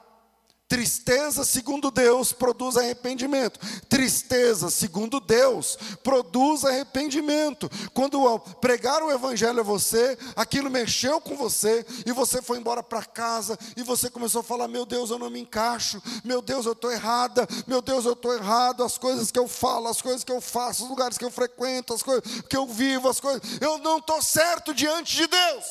[0.71, 3.59] Tristeza, segundo Deus, produz arrependimento.
[3.89, 7.69] Tristeza, segundo Deus, produz arrependimento.
[7.93, 13.05] Quando pregaram o Evangelho a você, aquilo mexeu com você, e você foi embora para
[13.05, 16.73] casa, e você começou a falar: Meu Deus, eu não me encaixo, meu Deus, eu
[16.73, 18.85] estou errada, meu Deus, eu estou errado.
[18.85, 21.93] As coisas que eu falo, as coisas que eu faço, os lugares que eu frequento,
[21.93, 25.65] as coisas que eu vivo, as coisas, eu não estou certo diante de Deus.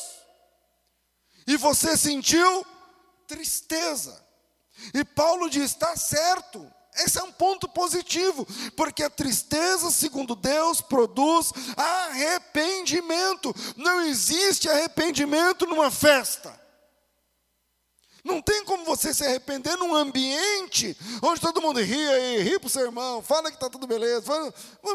[1.46, 2.66] E você sentiu
[3.26, 4.28] tristeza.
[4.94, 6.70] E Paulo diz: está certo.
[6.94, 8.44] Esse é um ponto positivo,
[8.76, 13.54] porque a tristeza, segundo Deus, produz arrependimento.
[13.76, 16.58] Não existe arrependimento numa festa.
[18.24, 22.66] Não tem como você se arrepender num ambiente onde todo mundo ri aí, ri para
[22.66, 24.22] o seu irmão, fala que está tudo beleza.
[24.22, 24.52] Fala,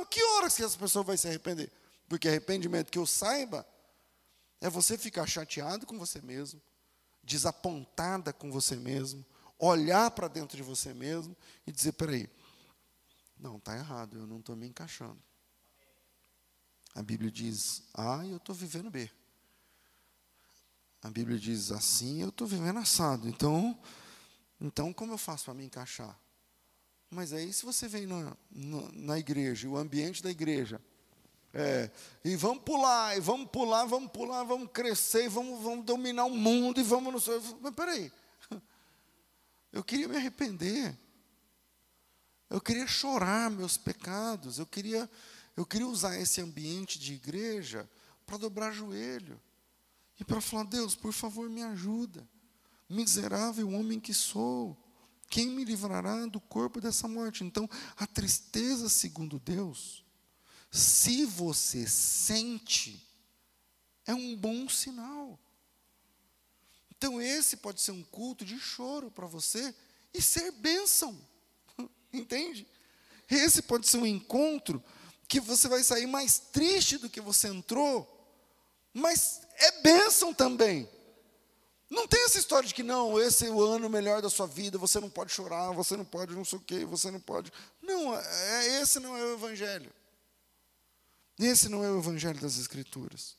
[0.10, 1.72] que horas que essa pessoa vai se arrepender?
[2.08, 3.66] Porque arrependimento que eu saiba
[4.62, 6.62] é você ficar chateado com você mesmo,
[7.24, 9.26] desapontada com você mesmo,
[9.60, 12.30] olhar para dentro de você mesmo e dizer: peraí,
[13.38, 15.22] não, está errado, eu não estou me encaixando.
[16.94, 19.10] A Bíblia diz A e eu estou vivendo B.
[21.02, 23.28] A Bíblia diz assim, eu estou vivendo assado.
[23.28, 23.78] Então,
[24.60, 26.18] então como eu faço para me encaixar?
[27.12, 30.82] Mas aí, se você vem na, na, na igreja, o ambiente da igreja,
[31.54, 31.92] é,
[32.24, 36.36] e vamos pular, e vamos pular, vamos pular, vamos crescer, e vamos, vamos dominar o
[36.36, 37.28] mundo, e vamos.
[37.62, 38.12] Mas peraí,
[39.76, 40.98] eu queria me arrepender.
[42.50, 44.58] Eu queria chorar meus pecados.
[44.58, 45.10] Eu queria,
[45.58, 47.88] eu queria usar esse ambiente de igreja
[48.26, 49.38] para dobrar joelho
[50.18, 52.26] e para falar: Deus, por favor, me ajuda.
[52.90, 54.82] Miserável homem que sou.
[55.30, 57.44] Quem me livrará do corpo dessa morte?
[57.44, 60.06] Então, a tristeza, segundo Deus,
[60.72, 63.06] se você sente,
[64.06, 65.38] é um bom sinal.
[67.06, 69.76] Então, esse pode ser um culto de choro para você
[70.12, 71.16] e ser bênção.
[72.12, 72.68] Entende?
[73.30, 74.84] Esse pode ser um encontro
[75.28, 78.12] que você vai sair mais triste do que você entrou,
[78.92, 80.90] mas é bênção também.
[81.92, 84.80] Não tem essa história de que não, esse é o ano melhor da sua vida,
[84.80, 87.54] você não pode chorar, você não pode não sei o quê, você não pode.
[87.84, 89.94] Não, é, esse não é o Evangelho.
[91.38, 93.36] Esse não é o Evangelho das Escrituras.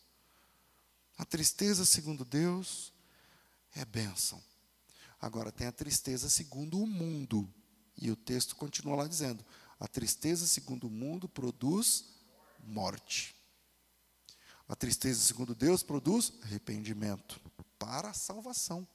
[1.19, 2.95] A tristeza, segundo Deus,
[3.77, 4.43] é bênção.
[5.21, 7.49] Agora tem a tristeza segundo o mundo.
[7.97, 9.45] E o texto continua lá dizendo:
[9.79, 12.05] a tristeza segundo o mundo produz
[12.65, 13.35] morte.
[14.69, 17.41] A tristeza segundo Deus produz arrependimento
[17.79, 18.87] para a salvação.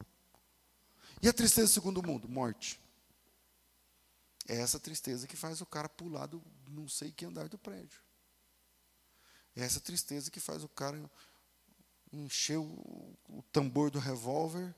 [1.22, 2.28] E a tristeza segundo o mundo?
[2.28, 2.80] Morte.
[4.48, 8.02] É essa tristeza que faz o cara pular do não sei que andar do prédio.
[9.56, 11.10] É essa tristeza que faz o cara
[12.12, 13.16] encher o,
[13.52, 14.74] tambor do revólver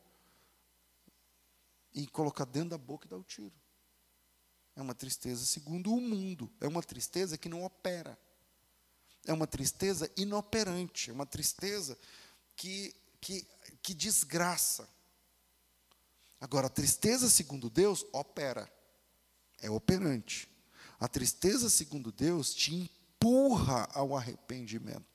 [1.93, 3.53] e colocar dentro da boca e dar o tiro.
[4.75, 6.51] É uma tristeza segundo o mundo.
[6.59, 8.17] É uma tristeza que não opera.
[9.25, 11.09] É uma tristeza inoperante.
[11.09, 11.97] É uma tristeza
[12.55, 13.47] que, que,
[13.81, 14.89] que desgraça.
[16.41, 18.71] Agora, a tristeza segundo Deus opera.
[19.61, 20.49] É operante.
[20.99, 25.12] A tristeza segundo Deus te empurra ao arrependimento.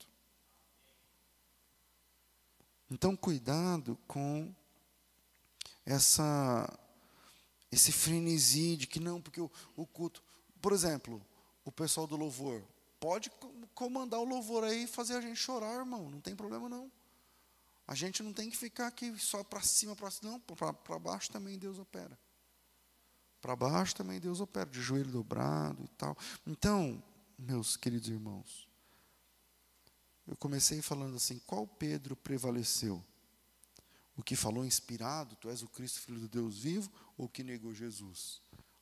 [2.89, 4.53] Então, cuidado com
[5.85, 6.79] essa
[7.71, 10.23] esse frenesi de que não, porque o, o culto.
[10.61, 11.21] Por exemplo,
[11.63, 12.63] o pessoal do louvor.
[12.99, 13.31] Pode
[13.73, 16.09] comandar o louvor aí e fazer a gente chorar, irmão.
[16.09, 16.91] Não tem problema não.
[17.87, 20.31] A gente não tem que ficar aqui só para cima, para cima.
[20.31, 22.19] Não, para baixo também Deus opera.
[23.41, 26.17] Para baixo também Deus opera, de joelho dobrado e tal.
[26.45, 27.01] Então,
[27.37, 28.68] meus queridos irmãos,
[30.29, 33.03] eu comecei falando assim: qual Pedro prevaleceu?
[34.15, 37.43] O que falou inspirado, tu és o Cristo, filho do Deus vivo, ou o que
[37.43, 38.41] negou Jesus?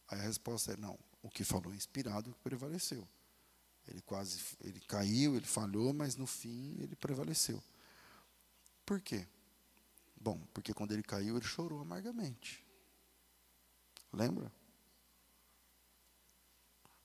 [0.09, 3.07] Aí a resposta é não, o que falou inspirado prevaleceu.
[3.87, 7.63] Ele quase, ele caiu, ele falhou, mas no fim ele prevaleceu.
[8.85, 9.25] Por quê?
[10.19, 12.65] Bom, porque quando ele caiu, ele chorou amargamente.
[14.11, 14.51] Lembra?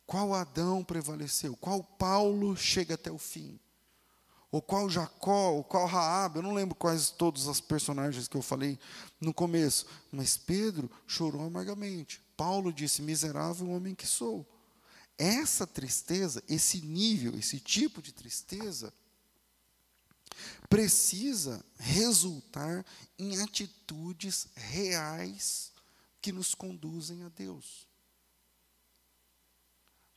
[0.05, 1.57] Qual Adão prevaleceu?
[1.57, 3.61] Qual Paulo chega até o fim?
[4.53, 8.43] Ou qual Jacó, ou qual Raab, eu não lembro quais todos os personagens que eu
[8.43, 8.79] falei
[9.19, 12.21] no começo, mas Pedro chorou amargamente.
[12.37, 14.47] Paulo disse: Miserável homem que sou.
[15.17, 18.93] Essa tristeza, esse nível, esse tipo de tristeza,
[20.69, 22.85] precisa resultar
[23.19, 25.73] em atitudes reais
[26.21, 27.89] que nos conduzem a Deus.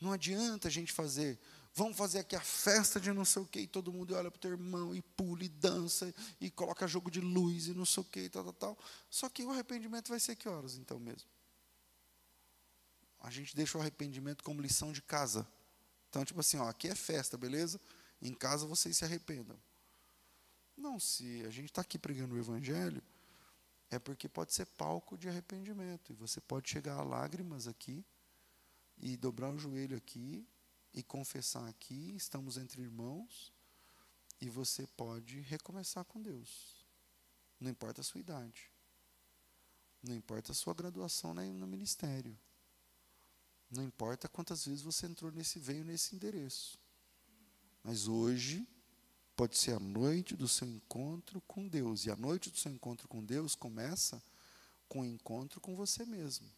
[0.02, 1.40] Não adianta a gente fazer
[1.78, 4.38] Vamos fazer aqui a festa de não sei o quê, e todo mundo olha para
[4.38, 8.02] o teu irmão e pula e dança e coloca jogo de luz e não sei
[8.02, 8.78] o quê, e tal, tal, tal.
[9.10, 11.30] Só que o arrependimento vai ser que horas então mesmo?
[13.20, 15.46] A gente deixa o arrependimento como lição de casa.
[16.10, 17.82] Então, tipo assim, ó, aqui é festa, beleza?
[18.22, 19.60] Em casa vocês se arrependam.
[20.78, 23.04] Não, se a gente está aqui pregando o Evangelho,
[23.90, 26.14] é porque pode ser palco de arrependimento.
[26.14, 28.06] E você pode chegar a lágrimas aqui,
[28.98, 30.48] e dobrar o joelho aqui,
[30.96, 33.54] e confessar aqui, estamos entre irmãos,
[34.40, 36.86] e você pode recomeçar com Deus.
[37.60, 38.72] Não importa a sua idade.
[40.02, 42.38] Não importa a sua graduação no ministério.
[43.70, 46.80] Não importa quantas vezes você entrou nesse, veio nesse endereço.
[47.84, 48.68] Mas hoje
[49.36, 52.06] pode ser a noite do seu encontro com Deus.
[52.06, 54.24] E a noite do seu encontro com Deus começa
[54.88, 56.50] com o encontro com você mesmo.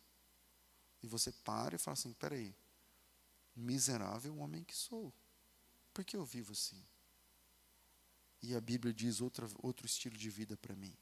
[1.01, 2.53] E você para e fala assim: peraí,
[3.57, 5.13] miserável homem que sou.
[5.93, 6.81] Por que eu vivo assim?
[8.41, 10.93] E a Bíblia diz outra, outro estilo de vida para mim.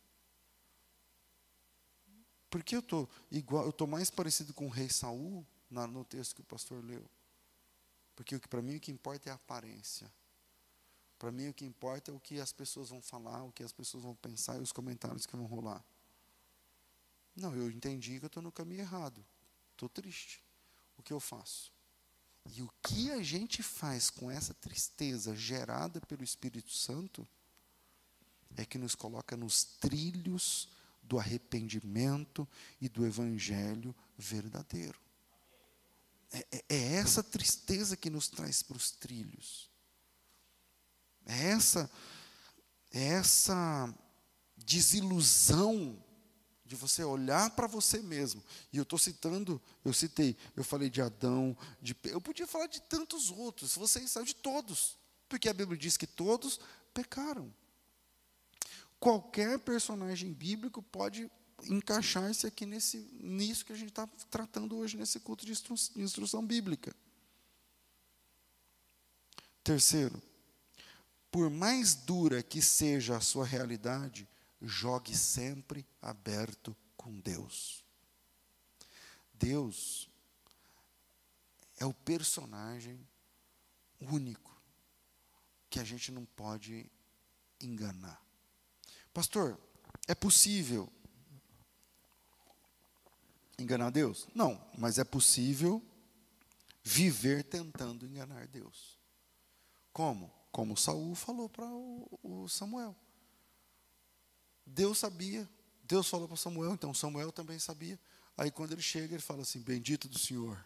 [2.50, 6.06] Por que eu tô igual, eu tô mais parecido com o rei Saul na, no
[6.06, 7.06] texto que o pastor leu?
[8.16, 10.10] Porque para mim o que importa é a aparência.
[11.20, 13.74] Para mim o que importa é o que as pessoas vão falar, o que as
[13.74, 15.84] pessoas vão pensar e os comentários que vão rolar.
[17.36, 19.26] Não, eu entendi que eu estou no caminho errado.
[19.72, 20.42] Estou triste.
[20.98, 21.75] O que eu faço?
[22.54, 27.28] E o que a gente faz com essa tristeza gerada pelo Espírito Santo
[28.56, 30.70] é que nos coloca nos trilhos
[31.02, 32.48] do arrependimento
[32.80, 35.00] e do evangelho verdadeiro.
[36.32, 39.70] É, é, é essa tristeza que nos traz para os trilhos.
[41.26, 41.90] É essa,
[42.92, 43.94] é essa
[44.58, 46.04] desilusão
[46.66, 48.44] de você olhar para você mesmo.
[48.74, 52.82] E eu estou citando, eu citei, eu falei de Adão, de, eu podia falar de
[52.82, 54.98] tantos outros, vocês sabem de todos,
[55.30, 56.60] porque a Bíblia diz que todos
[56.94, 57.54] pecaram.
[59.00, 61.30] Qualquer personagem bíblico pode
[61.64, 66.46] encaixar-se aqui nesse, nisso que a gente está tratando hoje, nesse culto de, de instrução
[66.46, 66.96] bíblica.
[69.64, 70.22] Terceiro,
[71.32, 74.28] por mais dura que seja a sua realidade,
[74.68, 77.84] jogue sempre aberto com Deus.
[79.34, 80.10] Deus
[81.78, 83.08] é o personagem
[84.00, 84.56] único
[85.70, 86.90] que a gente não pode
[87.60, 88.24] enganar.
[89.14, 89.60] Pastor,
[90.08, 90.92] é possível
[93.58, 94.28] enganar Deus?
[94.34, 95.84] Não, mas é possível
[96.84, 98.98] viver tentando enganar Deus.
[99.92, 100.32] Como?
[100.52, 102.96] Como Saul falou para o Samuel.
[104.66, 105.48] Deus sabia.
[105.84, 108.00] Deus falou para Samuel, então Samuel também sabia.
[108.38, 110.64] Aí quando ele chega, ele fala assim: Bendito do Senhor,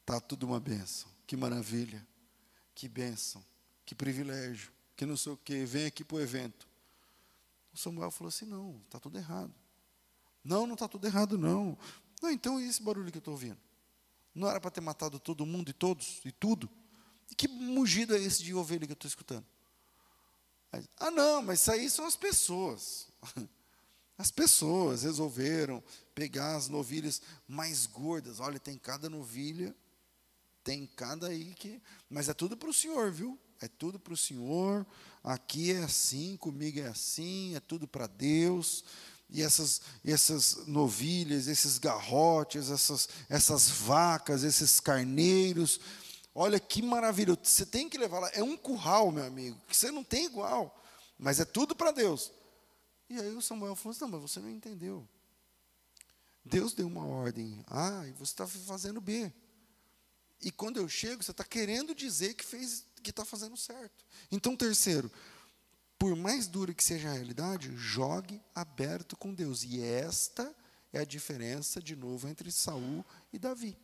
[0.00, 1.10] está tudo uma benção.
[1.26, 2.06] Que maravilha,
[2.74, 3.44] que bênção,
[3.84, 6.68] que privilégio, que não sei o quê, vem aqui para o evento.
[7.72, 9.52] O Samuel falou assim: Não, está tudo errado.
[10.44, 11.76] Não, não está tudo errado, não.
[12.20, 13.58] Não, então e esse barulho que eu estou ouvindo?
[14.34, 16.68] Não era para ter matado todo mundo e todos e tudo?
[17.30, 19.46] E que mugido é esse de ovelha que eu estou escutando?
[20.98, 23.11] ah, não, mas isso aí são as pessoas.
[24.18, 25.82] As pessoas resolveram
[26.14, 28.40] pegar as novilhas mais gordas.
[28.40, 29.74] Olha, tem cada novilha,
[30.62, 31.80] tem cada aí que.
[32.08, 33.38] Mas é tudo para o senhor, viu?
[33.64, 34.84] é tudo para o Senhor,
[35.22, 38.84] aqui é assim, comigo é assim, é tudo para Deus.
[39.30, 45.80] E essas, essas novilhas, esses garrotes, essas, essas vacas, esses carneiros,
[46.34, 49.90] olha que maravilha, você tem que levar lá, é um curral, meu amigo, que você
[49.90, 50.76] não tem igual,
[51.18, 52.30] mas é tudo para Deus.
[53.12, 55.06] E aí o Samuel falou assim, não, mas você não entendeu.
[56.42, 59.30] Deus deu uma ordem A e você está fazendo B.
[60.40, 64.04] E quando eu chego, você está querendo dizer que fez, que está fazendo certo.
[64.30, 65.12] Então, terceiro,
[65.98, 69.62] por mais dura que seja a realidade, jogue aberto com Deus.
[69.62, 70.52] E esta
[70.92, 73.78] é a diferença, de novo, entre Saul e Davi.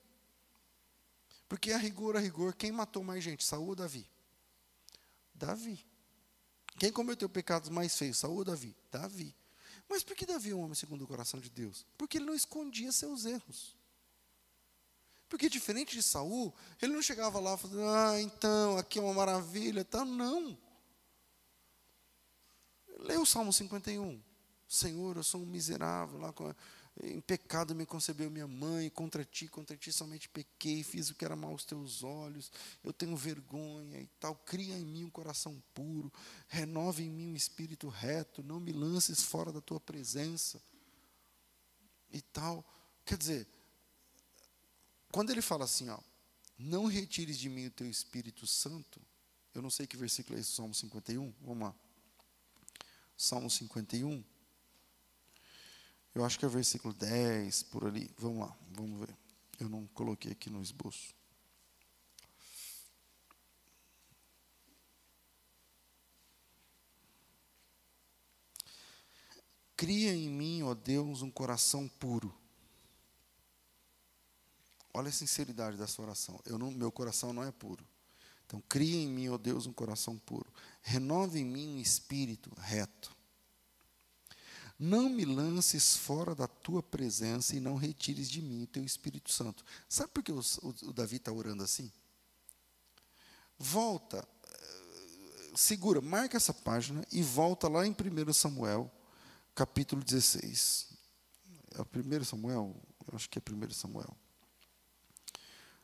[1.49, 4.09] Porque a rigor, a rigor, quem matou mais gente, Saul ou Davi?
[5.35, 5.87] Davi.
[6.79, 8.77] Quem cometeu pecados mais feios, Saul ou Davi?
[8.91, 9.35] Davi.
[9.89, 11.87] Mas por que Davi é um homem segundo o coração de Deus?
[11.97, 13.77] Porque ele não escondia seus erros.
[15.29, 19.85] Porque diferente de Saul, ele não chegava lá falando, ah, então, aqui é uma maravilha,
[19.85, 20.05] tá?
[20.05, 20.57] Não.
[23.01, 24.23] Leia o Salmo 51.
[24.67, 26.33] Senhor, eu sou um miserável, lá
[27.03, 31.25] em pecado me concebeu minha mãe, contra ti, contra ti somente pequei, fiz o que
[31.25, 32.51] era mal aos teus olhos,
[32.83, 34.35] eu tenho vergonha e tal.
[34.35, 36.13] Cria em mim um coração puro,
[36.49, 40.61] renova em mim um espírito reto, não me lances fora da tua presença
[42.11, 42.65] e tal.
[43.05, 43.47] Quer dizer,
[45.13, 45.99] quando ele fala assim, ó,
[46.59, 49.01] não retires de mim o teu Espírito Santo,
[49.55, 51.75] eu não sei que versículo é esse, Salmo 51, vamos lá.
[53.17, 54.23] Salmo 51.
[56.19, 58.11] Eu acho que é versículo 10, por ali.
[58.19, 59.17] Vamos lá, vamos ver.
[59.61, 61.15] Eu não coloquei aqui no esboço.
[69.77, 72.35] Cria em mim, ó Deus, um coração puro.
[74.93, 76.41] Olha a sinceridade dessa oração.
[76.45, 77.87] Eu não, meu coração não é puro.
[78.45, 80.53] Então, cria em mim, ó Deus, um coração puro.
[80.83, 83.17] Renova em mim um espírito reto.
[84.79, 89.33] Não me lances fora da tua presença e não retires de mim o teu Espírito
[89.33, 89.65] Santo.
[89.89, 91.91] Sabe por que o, o, o Davi está orando assim?
[93.59, 98.91] Volta, eh, segura, marca essa página e volta lá em 1 Samuel,
[99.55, 100.93] capítulo 16.
[101.75, 102.77] É o 1 Samuel?
[103.11, 104.17] Eu acho que é 1 Samuel.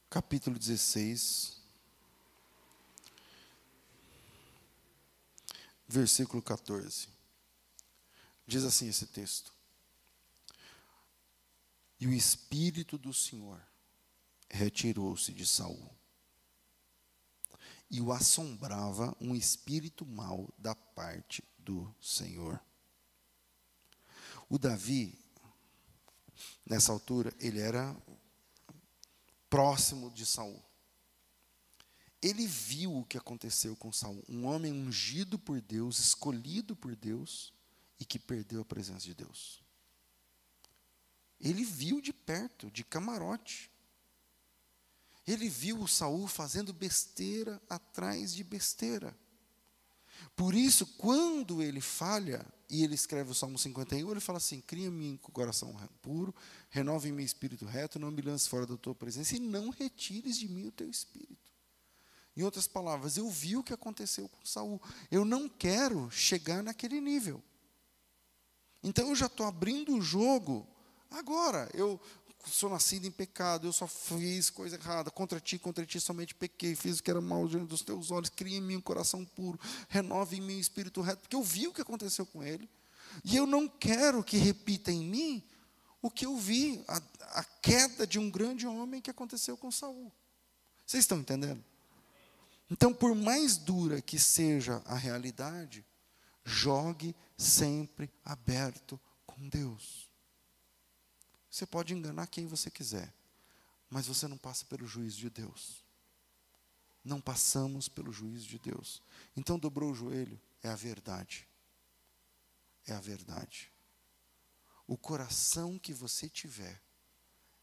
[0.09, 1.65] Capítulo 16.
[5.95, 7.09] versículo 14.
[8.47, 9.53] Diz assim esse texto:
[11.99, 13.61] E o espírito do Senhor
[14.49, 15.91] retirou-se de Saul.
[17.91, 22.61] E o assombrava um espírito mau da parte do Senhor.
[24.49, 25.19] O Davi,
[26.67, 27.97] nessa altura, ele era
[29.49, 30.63] próximo de Saul
[32.25, 37.53] ele viu o que aconteceu com Saul, um homem ungido por Deus, escolhido por Deus
[37.99, 39.63] e que perdeu a presença de Deus.
[41.41, 43.71] Ele viu de perto, de camarote.
[45.27, 49.17] Ele viu o Saul fazendo besteira atrás de besteira.
[50.37, 55.13] Por isso, quando ele falha, e ele escreve o Salmo 51, ele fala assim: Cria-me
[55.13, 56.35] um coração puro,
[56.71, 60.39] renove em meu espírito reto, não me lance fora da tua presença, e não retires
[60.39, 61.53] de mim o teu espírito.
[62.37, 64.81] Em outras palavras, eu vi o que aconteceu com Saul.
[65.11, 67.43] Eu não quero chegar naquele nível.
[68.85, 70.67] Então eu já estou abrindo o jogo
[71.11, 71.71] agora.
[71.73, 71.99] Eu
[72.47, 76.77] sou nascido em pecado, eu só fiz coisa errada, contra ti, contra ti somente pequei,
[76.77, 79.59] fiz o que era mal diante dos teus olhos, cria em mim um coração puro,
[79.89, 82.69] renove em mim um espírito reto, porque eu vi o que aconteceu com ele.
[83.25, 85.43] E eu não quero que repita em mim
[86.03, 87.01] o que eu vi, a,
[87.41, 90.13] a queda de um grande homem que aconteceu com Saul.
[90.85, 91.65] Vocês estão entendendo?
[92.71, 95.85] Então, por mais dura que seja a realidade,
[96.45, 100.11] jogue sempre aberto com Deus.
[101.51, 103.13] Você pode enganar quem você quiser,
[103.89, 105.85] mas você não passa pelo juízo de Deus.
[107.05, 109.03] Não passamos pelo juízo de Deus.
[109.37, 111.47] Então, dobrou o joelho, é a verdade.
[112.87, 113.71] É a verdade.
[114.87, 116.83] O coração que você tiver,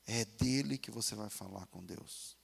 [0.06, 2.38] é dele que você vai falar com Deus.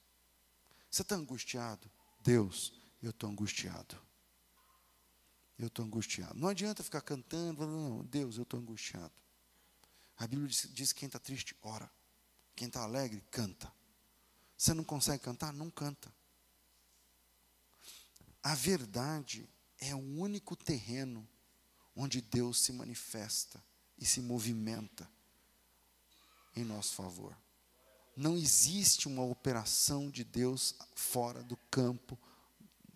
[0.90, 1.90] Você está angustiado?
[2.20, 2.72] Deus,
[3.02, 4.07] eu estou angustiado.
[5.58, 6.38] Eu estou angustiado.
[6.38, 9.12] Não adianta ficar cantando, não, Deus, eu estou angustiado.
[10.16, 11.90] A Bíblia diz, diz que quem está triste, ora.
[12.54, 13.72] Quem está alegre, canta.
[14.56, 15.52] Você não consegue cantar?
[15.52, 16.12] Não canta.
[18.42, 19.48] A verdade
[19.78, 21.28] é o único terreno
[21.94, 23.62] onde Deus se manifesta
[23.96, 25.08] e se movimenta
[26.54, 27.36] em nosso favor.
[28.16, 32.18] Não existe uma operação de Deus fora do campo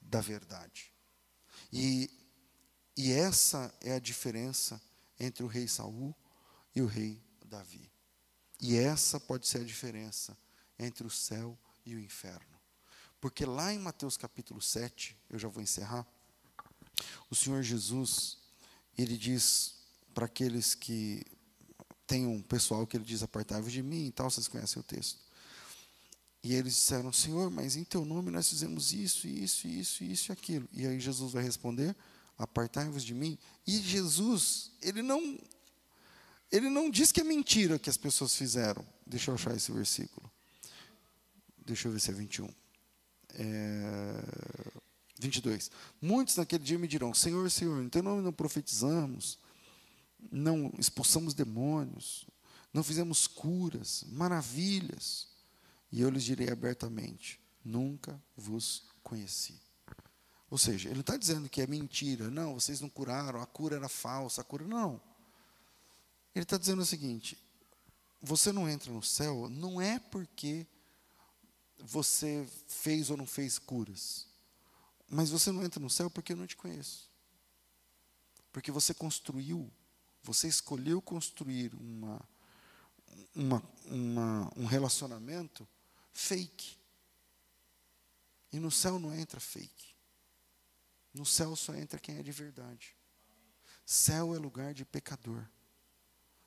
[0.00, 0.92] da verdade.
[1.72, 2.10] E,
[2.96, 4.80] e essa é a diferença
[5.18, 6.14] entre o rei Saul
[6.74, 7.90] e o rei Davi.
[8.60, 10.36] E essa pode ser a diferença
[10.78, 12.60] entre o céu e o inferno.
[13.20, 16.06] Porque lá em Mateus capítulo 7, eu já vou encerrar,
[17.30, 18.38] o Senhor Jesus,
[18.96, 19.74] ele diz
[20.12, 21.24] para aqueles que
[22.06, 25.18] tem um pessoal que ele diz apartai-vos de mim e tal, vocês conhecem o texto.
[26.42, 30.32] E eles disseram, Senhor, mas em teu nome nós fizemos isso, isso, isso, isso e
[30.32, 30.68] aquilo.
[30.72, 31.96] E aí Jesus vai responder,
[32.42, 33.38] apartai-vos de mim.
[33.66, 35.38] E Jesus, ele não,
[36.50, 38.84] ele não diz que é mentira que as pessoas fizeram.
[39.06, 40.30] Deixa eu achar esse versículo.
[41.64, 42.48] Deixa eu ver se é 21.
[43.34, 44.24] É,
[45.18, 45.70] 22.
[46.00, 49.38] Muitos naquele dia me dirão, Senhor, Senhor, em teu nome não profetizamos,
[50.30, 52.26] não expulsamos demônios,
[52.72, 55.28] não fizemos curas, maravilhas.
[55.90, 59.60] E eu lhes direi abertamente: nunca vos conheci.
[60.52, 63.76] Ou seja, ele não está dizendo que é mentira, não, vocês não curaram, a cura
[63.76, 64.66] era falsa, a cura.
[64.66, 65.00] Não.
[66.34, 67.38] Ele está dizendo o seguinte:
[68.20, 70.66] você não entra no céu não é porque
[71.78, 74.26] você fez ou não fez curas,
[75.08, 77.10] mas você não entra no céu porque eu não te conheço.
[78.52, 79.72] Porque você construiu,
[80.22, 82.20] você escolheu construir uma,
[83.34, 85.66] uma, uma, um relacionamento
[86.12, 86.76] fake.
[88.52, 89.91] E no céu não entra fake.
[91.12, 92.96] No céu só entra quem é de verdade.
[93.84, 95.44] Céu é lugar de pecador.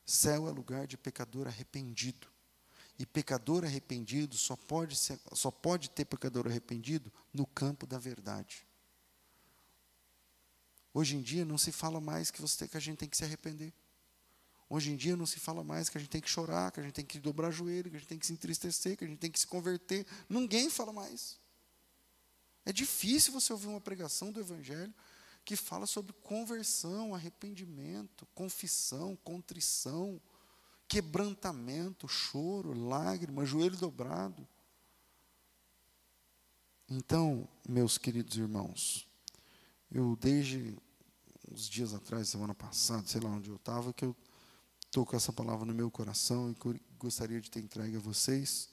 [0.06, 2.28] Céu é lugar de pecador arrependido.
[2.98, 8.66] E pecador arrependido só pode, ser, só pode ter pecador arrependido no campo da verdade.
[10.94, 13.26] Hoje em dia não se fala mais que, você, que a gente tem que se
[13.26, 13.74] arrepender.
[14.70, 16.84] Hoje em dia não se fala mais que a gente tem que chorar, que a
[16.84, 19.20] gente tem que dobrar joelho, que a gente tem que se entristecer, que a gente
[19.20, 20.08] tem que se converter.
[20.30, 21.38] Ninguém fala mais.
[22.66, 24.94] É difícil você ouvir uma pregação do Evangelho
[25.46, 30.20] que fala sobre conversão, arrependimento, confissão, contrição,
[30.88, 34.48] quebrantamento, choro, lágrima, joelho dobrado.
[36.90, 39.08] Então, meus queridos irmãos,
[39.92, 40.76] eu desde
[41.52, 44.16] uns dias atrás, semana passada, sei lá onde eu estava, que eu
[44.86, 48.70] estou com essa palavra no meu coração e gostaria de ter entregue a vocês.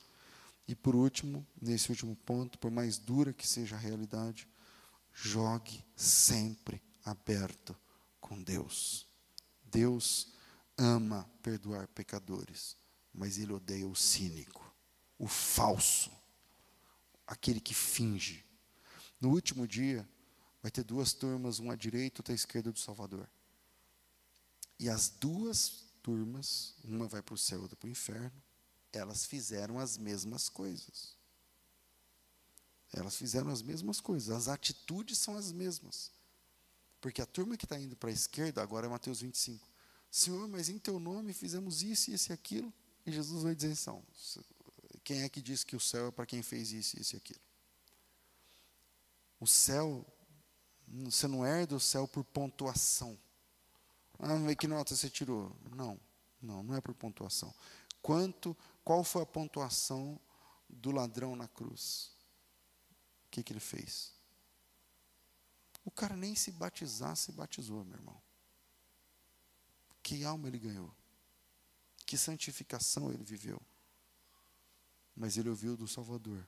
[0.66, 4.48] E por último, nesse último ponto, por mais dura que seja a realidade,
[5.12, 7.76] jogue sempre aberto
[8.20, 9.06] com Deus.
[9.64, 10.32] Deus
[10.76, 12.76] ama perdoar pecadores,
[13.12, 14.64] mas Ele odeia o cínico,
[15.18, 16.10] o falso,
[17.26, 18.44] aquele que finge.
[19.20, 20.08] No último dia,
[20.62, 23.28] vai ter duas turmas, uma à direita e outra à esquerda do Salvador.
[24.78, 28.42] E as duas turmas, uma vai para o céu, outra para o inferno,
[28.92, 31.16] elas fizeram as mesmas coisas.
[32.92, 36.10] Elas fizeram as mesmas coisas, as atitudes são as mesmas.
[37.00, 39.66] Porque a turma que está indo para a esquerda, agora é Mateus 25.
[40.10, 42.72] Senhor, mas em teu nome fizemos isso, isso e aquilo.
[43.06, 44.04] E Jesus vai dizer então,
[45.02, 47.40] quem é que disse que o céu é para quem fez isso, isso e aquilo?
[49.40, 50.06] O céu,
[50.86, 53.18] você não herda o céu por pontuação.
[54.18, 55.50] Ah, que nota você tirou?
[55.74, 55.98] Não,
[56.40, 57.52] não, não é por pontuação.
[58.02, 60.20] Quanto, qual foi a pontuação
[60.68, 62.10] do ladrão na cruz?
[63.26, 64.12] O que, que ele fez?
[65.84, 68.20] O cara nem se batizar se batizou, meu irmão.
[70.02, 70.94] Que alma ele ganhou?
[72.04, 73.60] Que santificação ele viveu?
[75.14, 76.46] Mas ele ouviu do Salvador: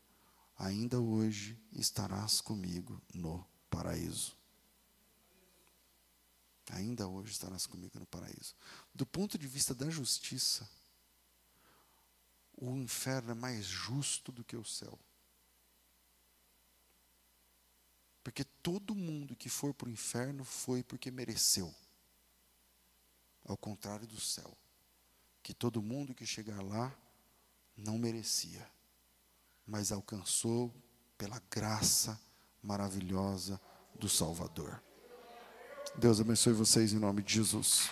[0.59, 4.37] Ainda hoje estarás comigo no paraíso
[6.73, 8.55] ainda hoje estarás comigo no paraíso.
[8.95, 10.69] Do ponto de vista da justiça,
[12.57, 14.99] o inferno é mais justo do que o céu.
[18.23, 21.75] Porque todo mundo que for para o inferno foi porque mereceu.
[23.45, 24.57] Ao contrário do céu,
[25.43, 26.97] que todo mundo que chegar lá
[27.77, 28.67] não merecia,
[29.67, 30.75] mas alcançou
[31.19, 32.19] pela graça
[32.63, 33.61] maravilhosa
[33.95, 34.83] do Salvador.
[35.97, 37.91] Deus abençoe vocês em nome de Jesus.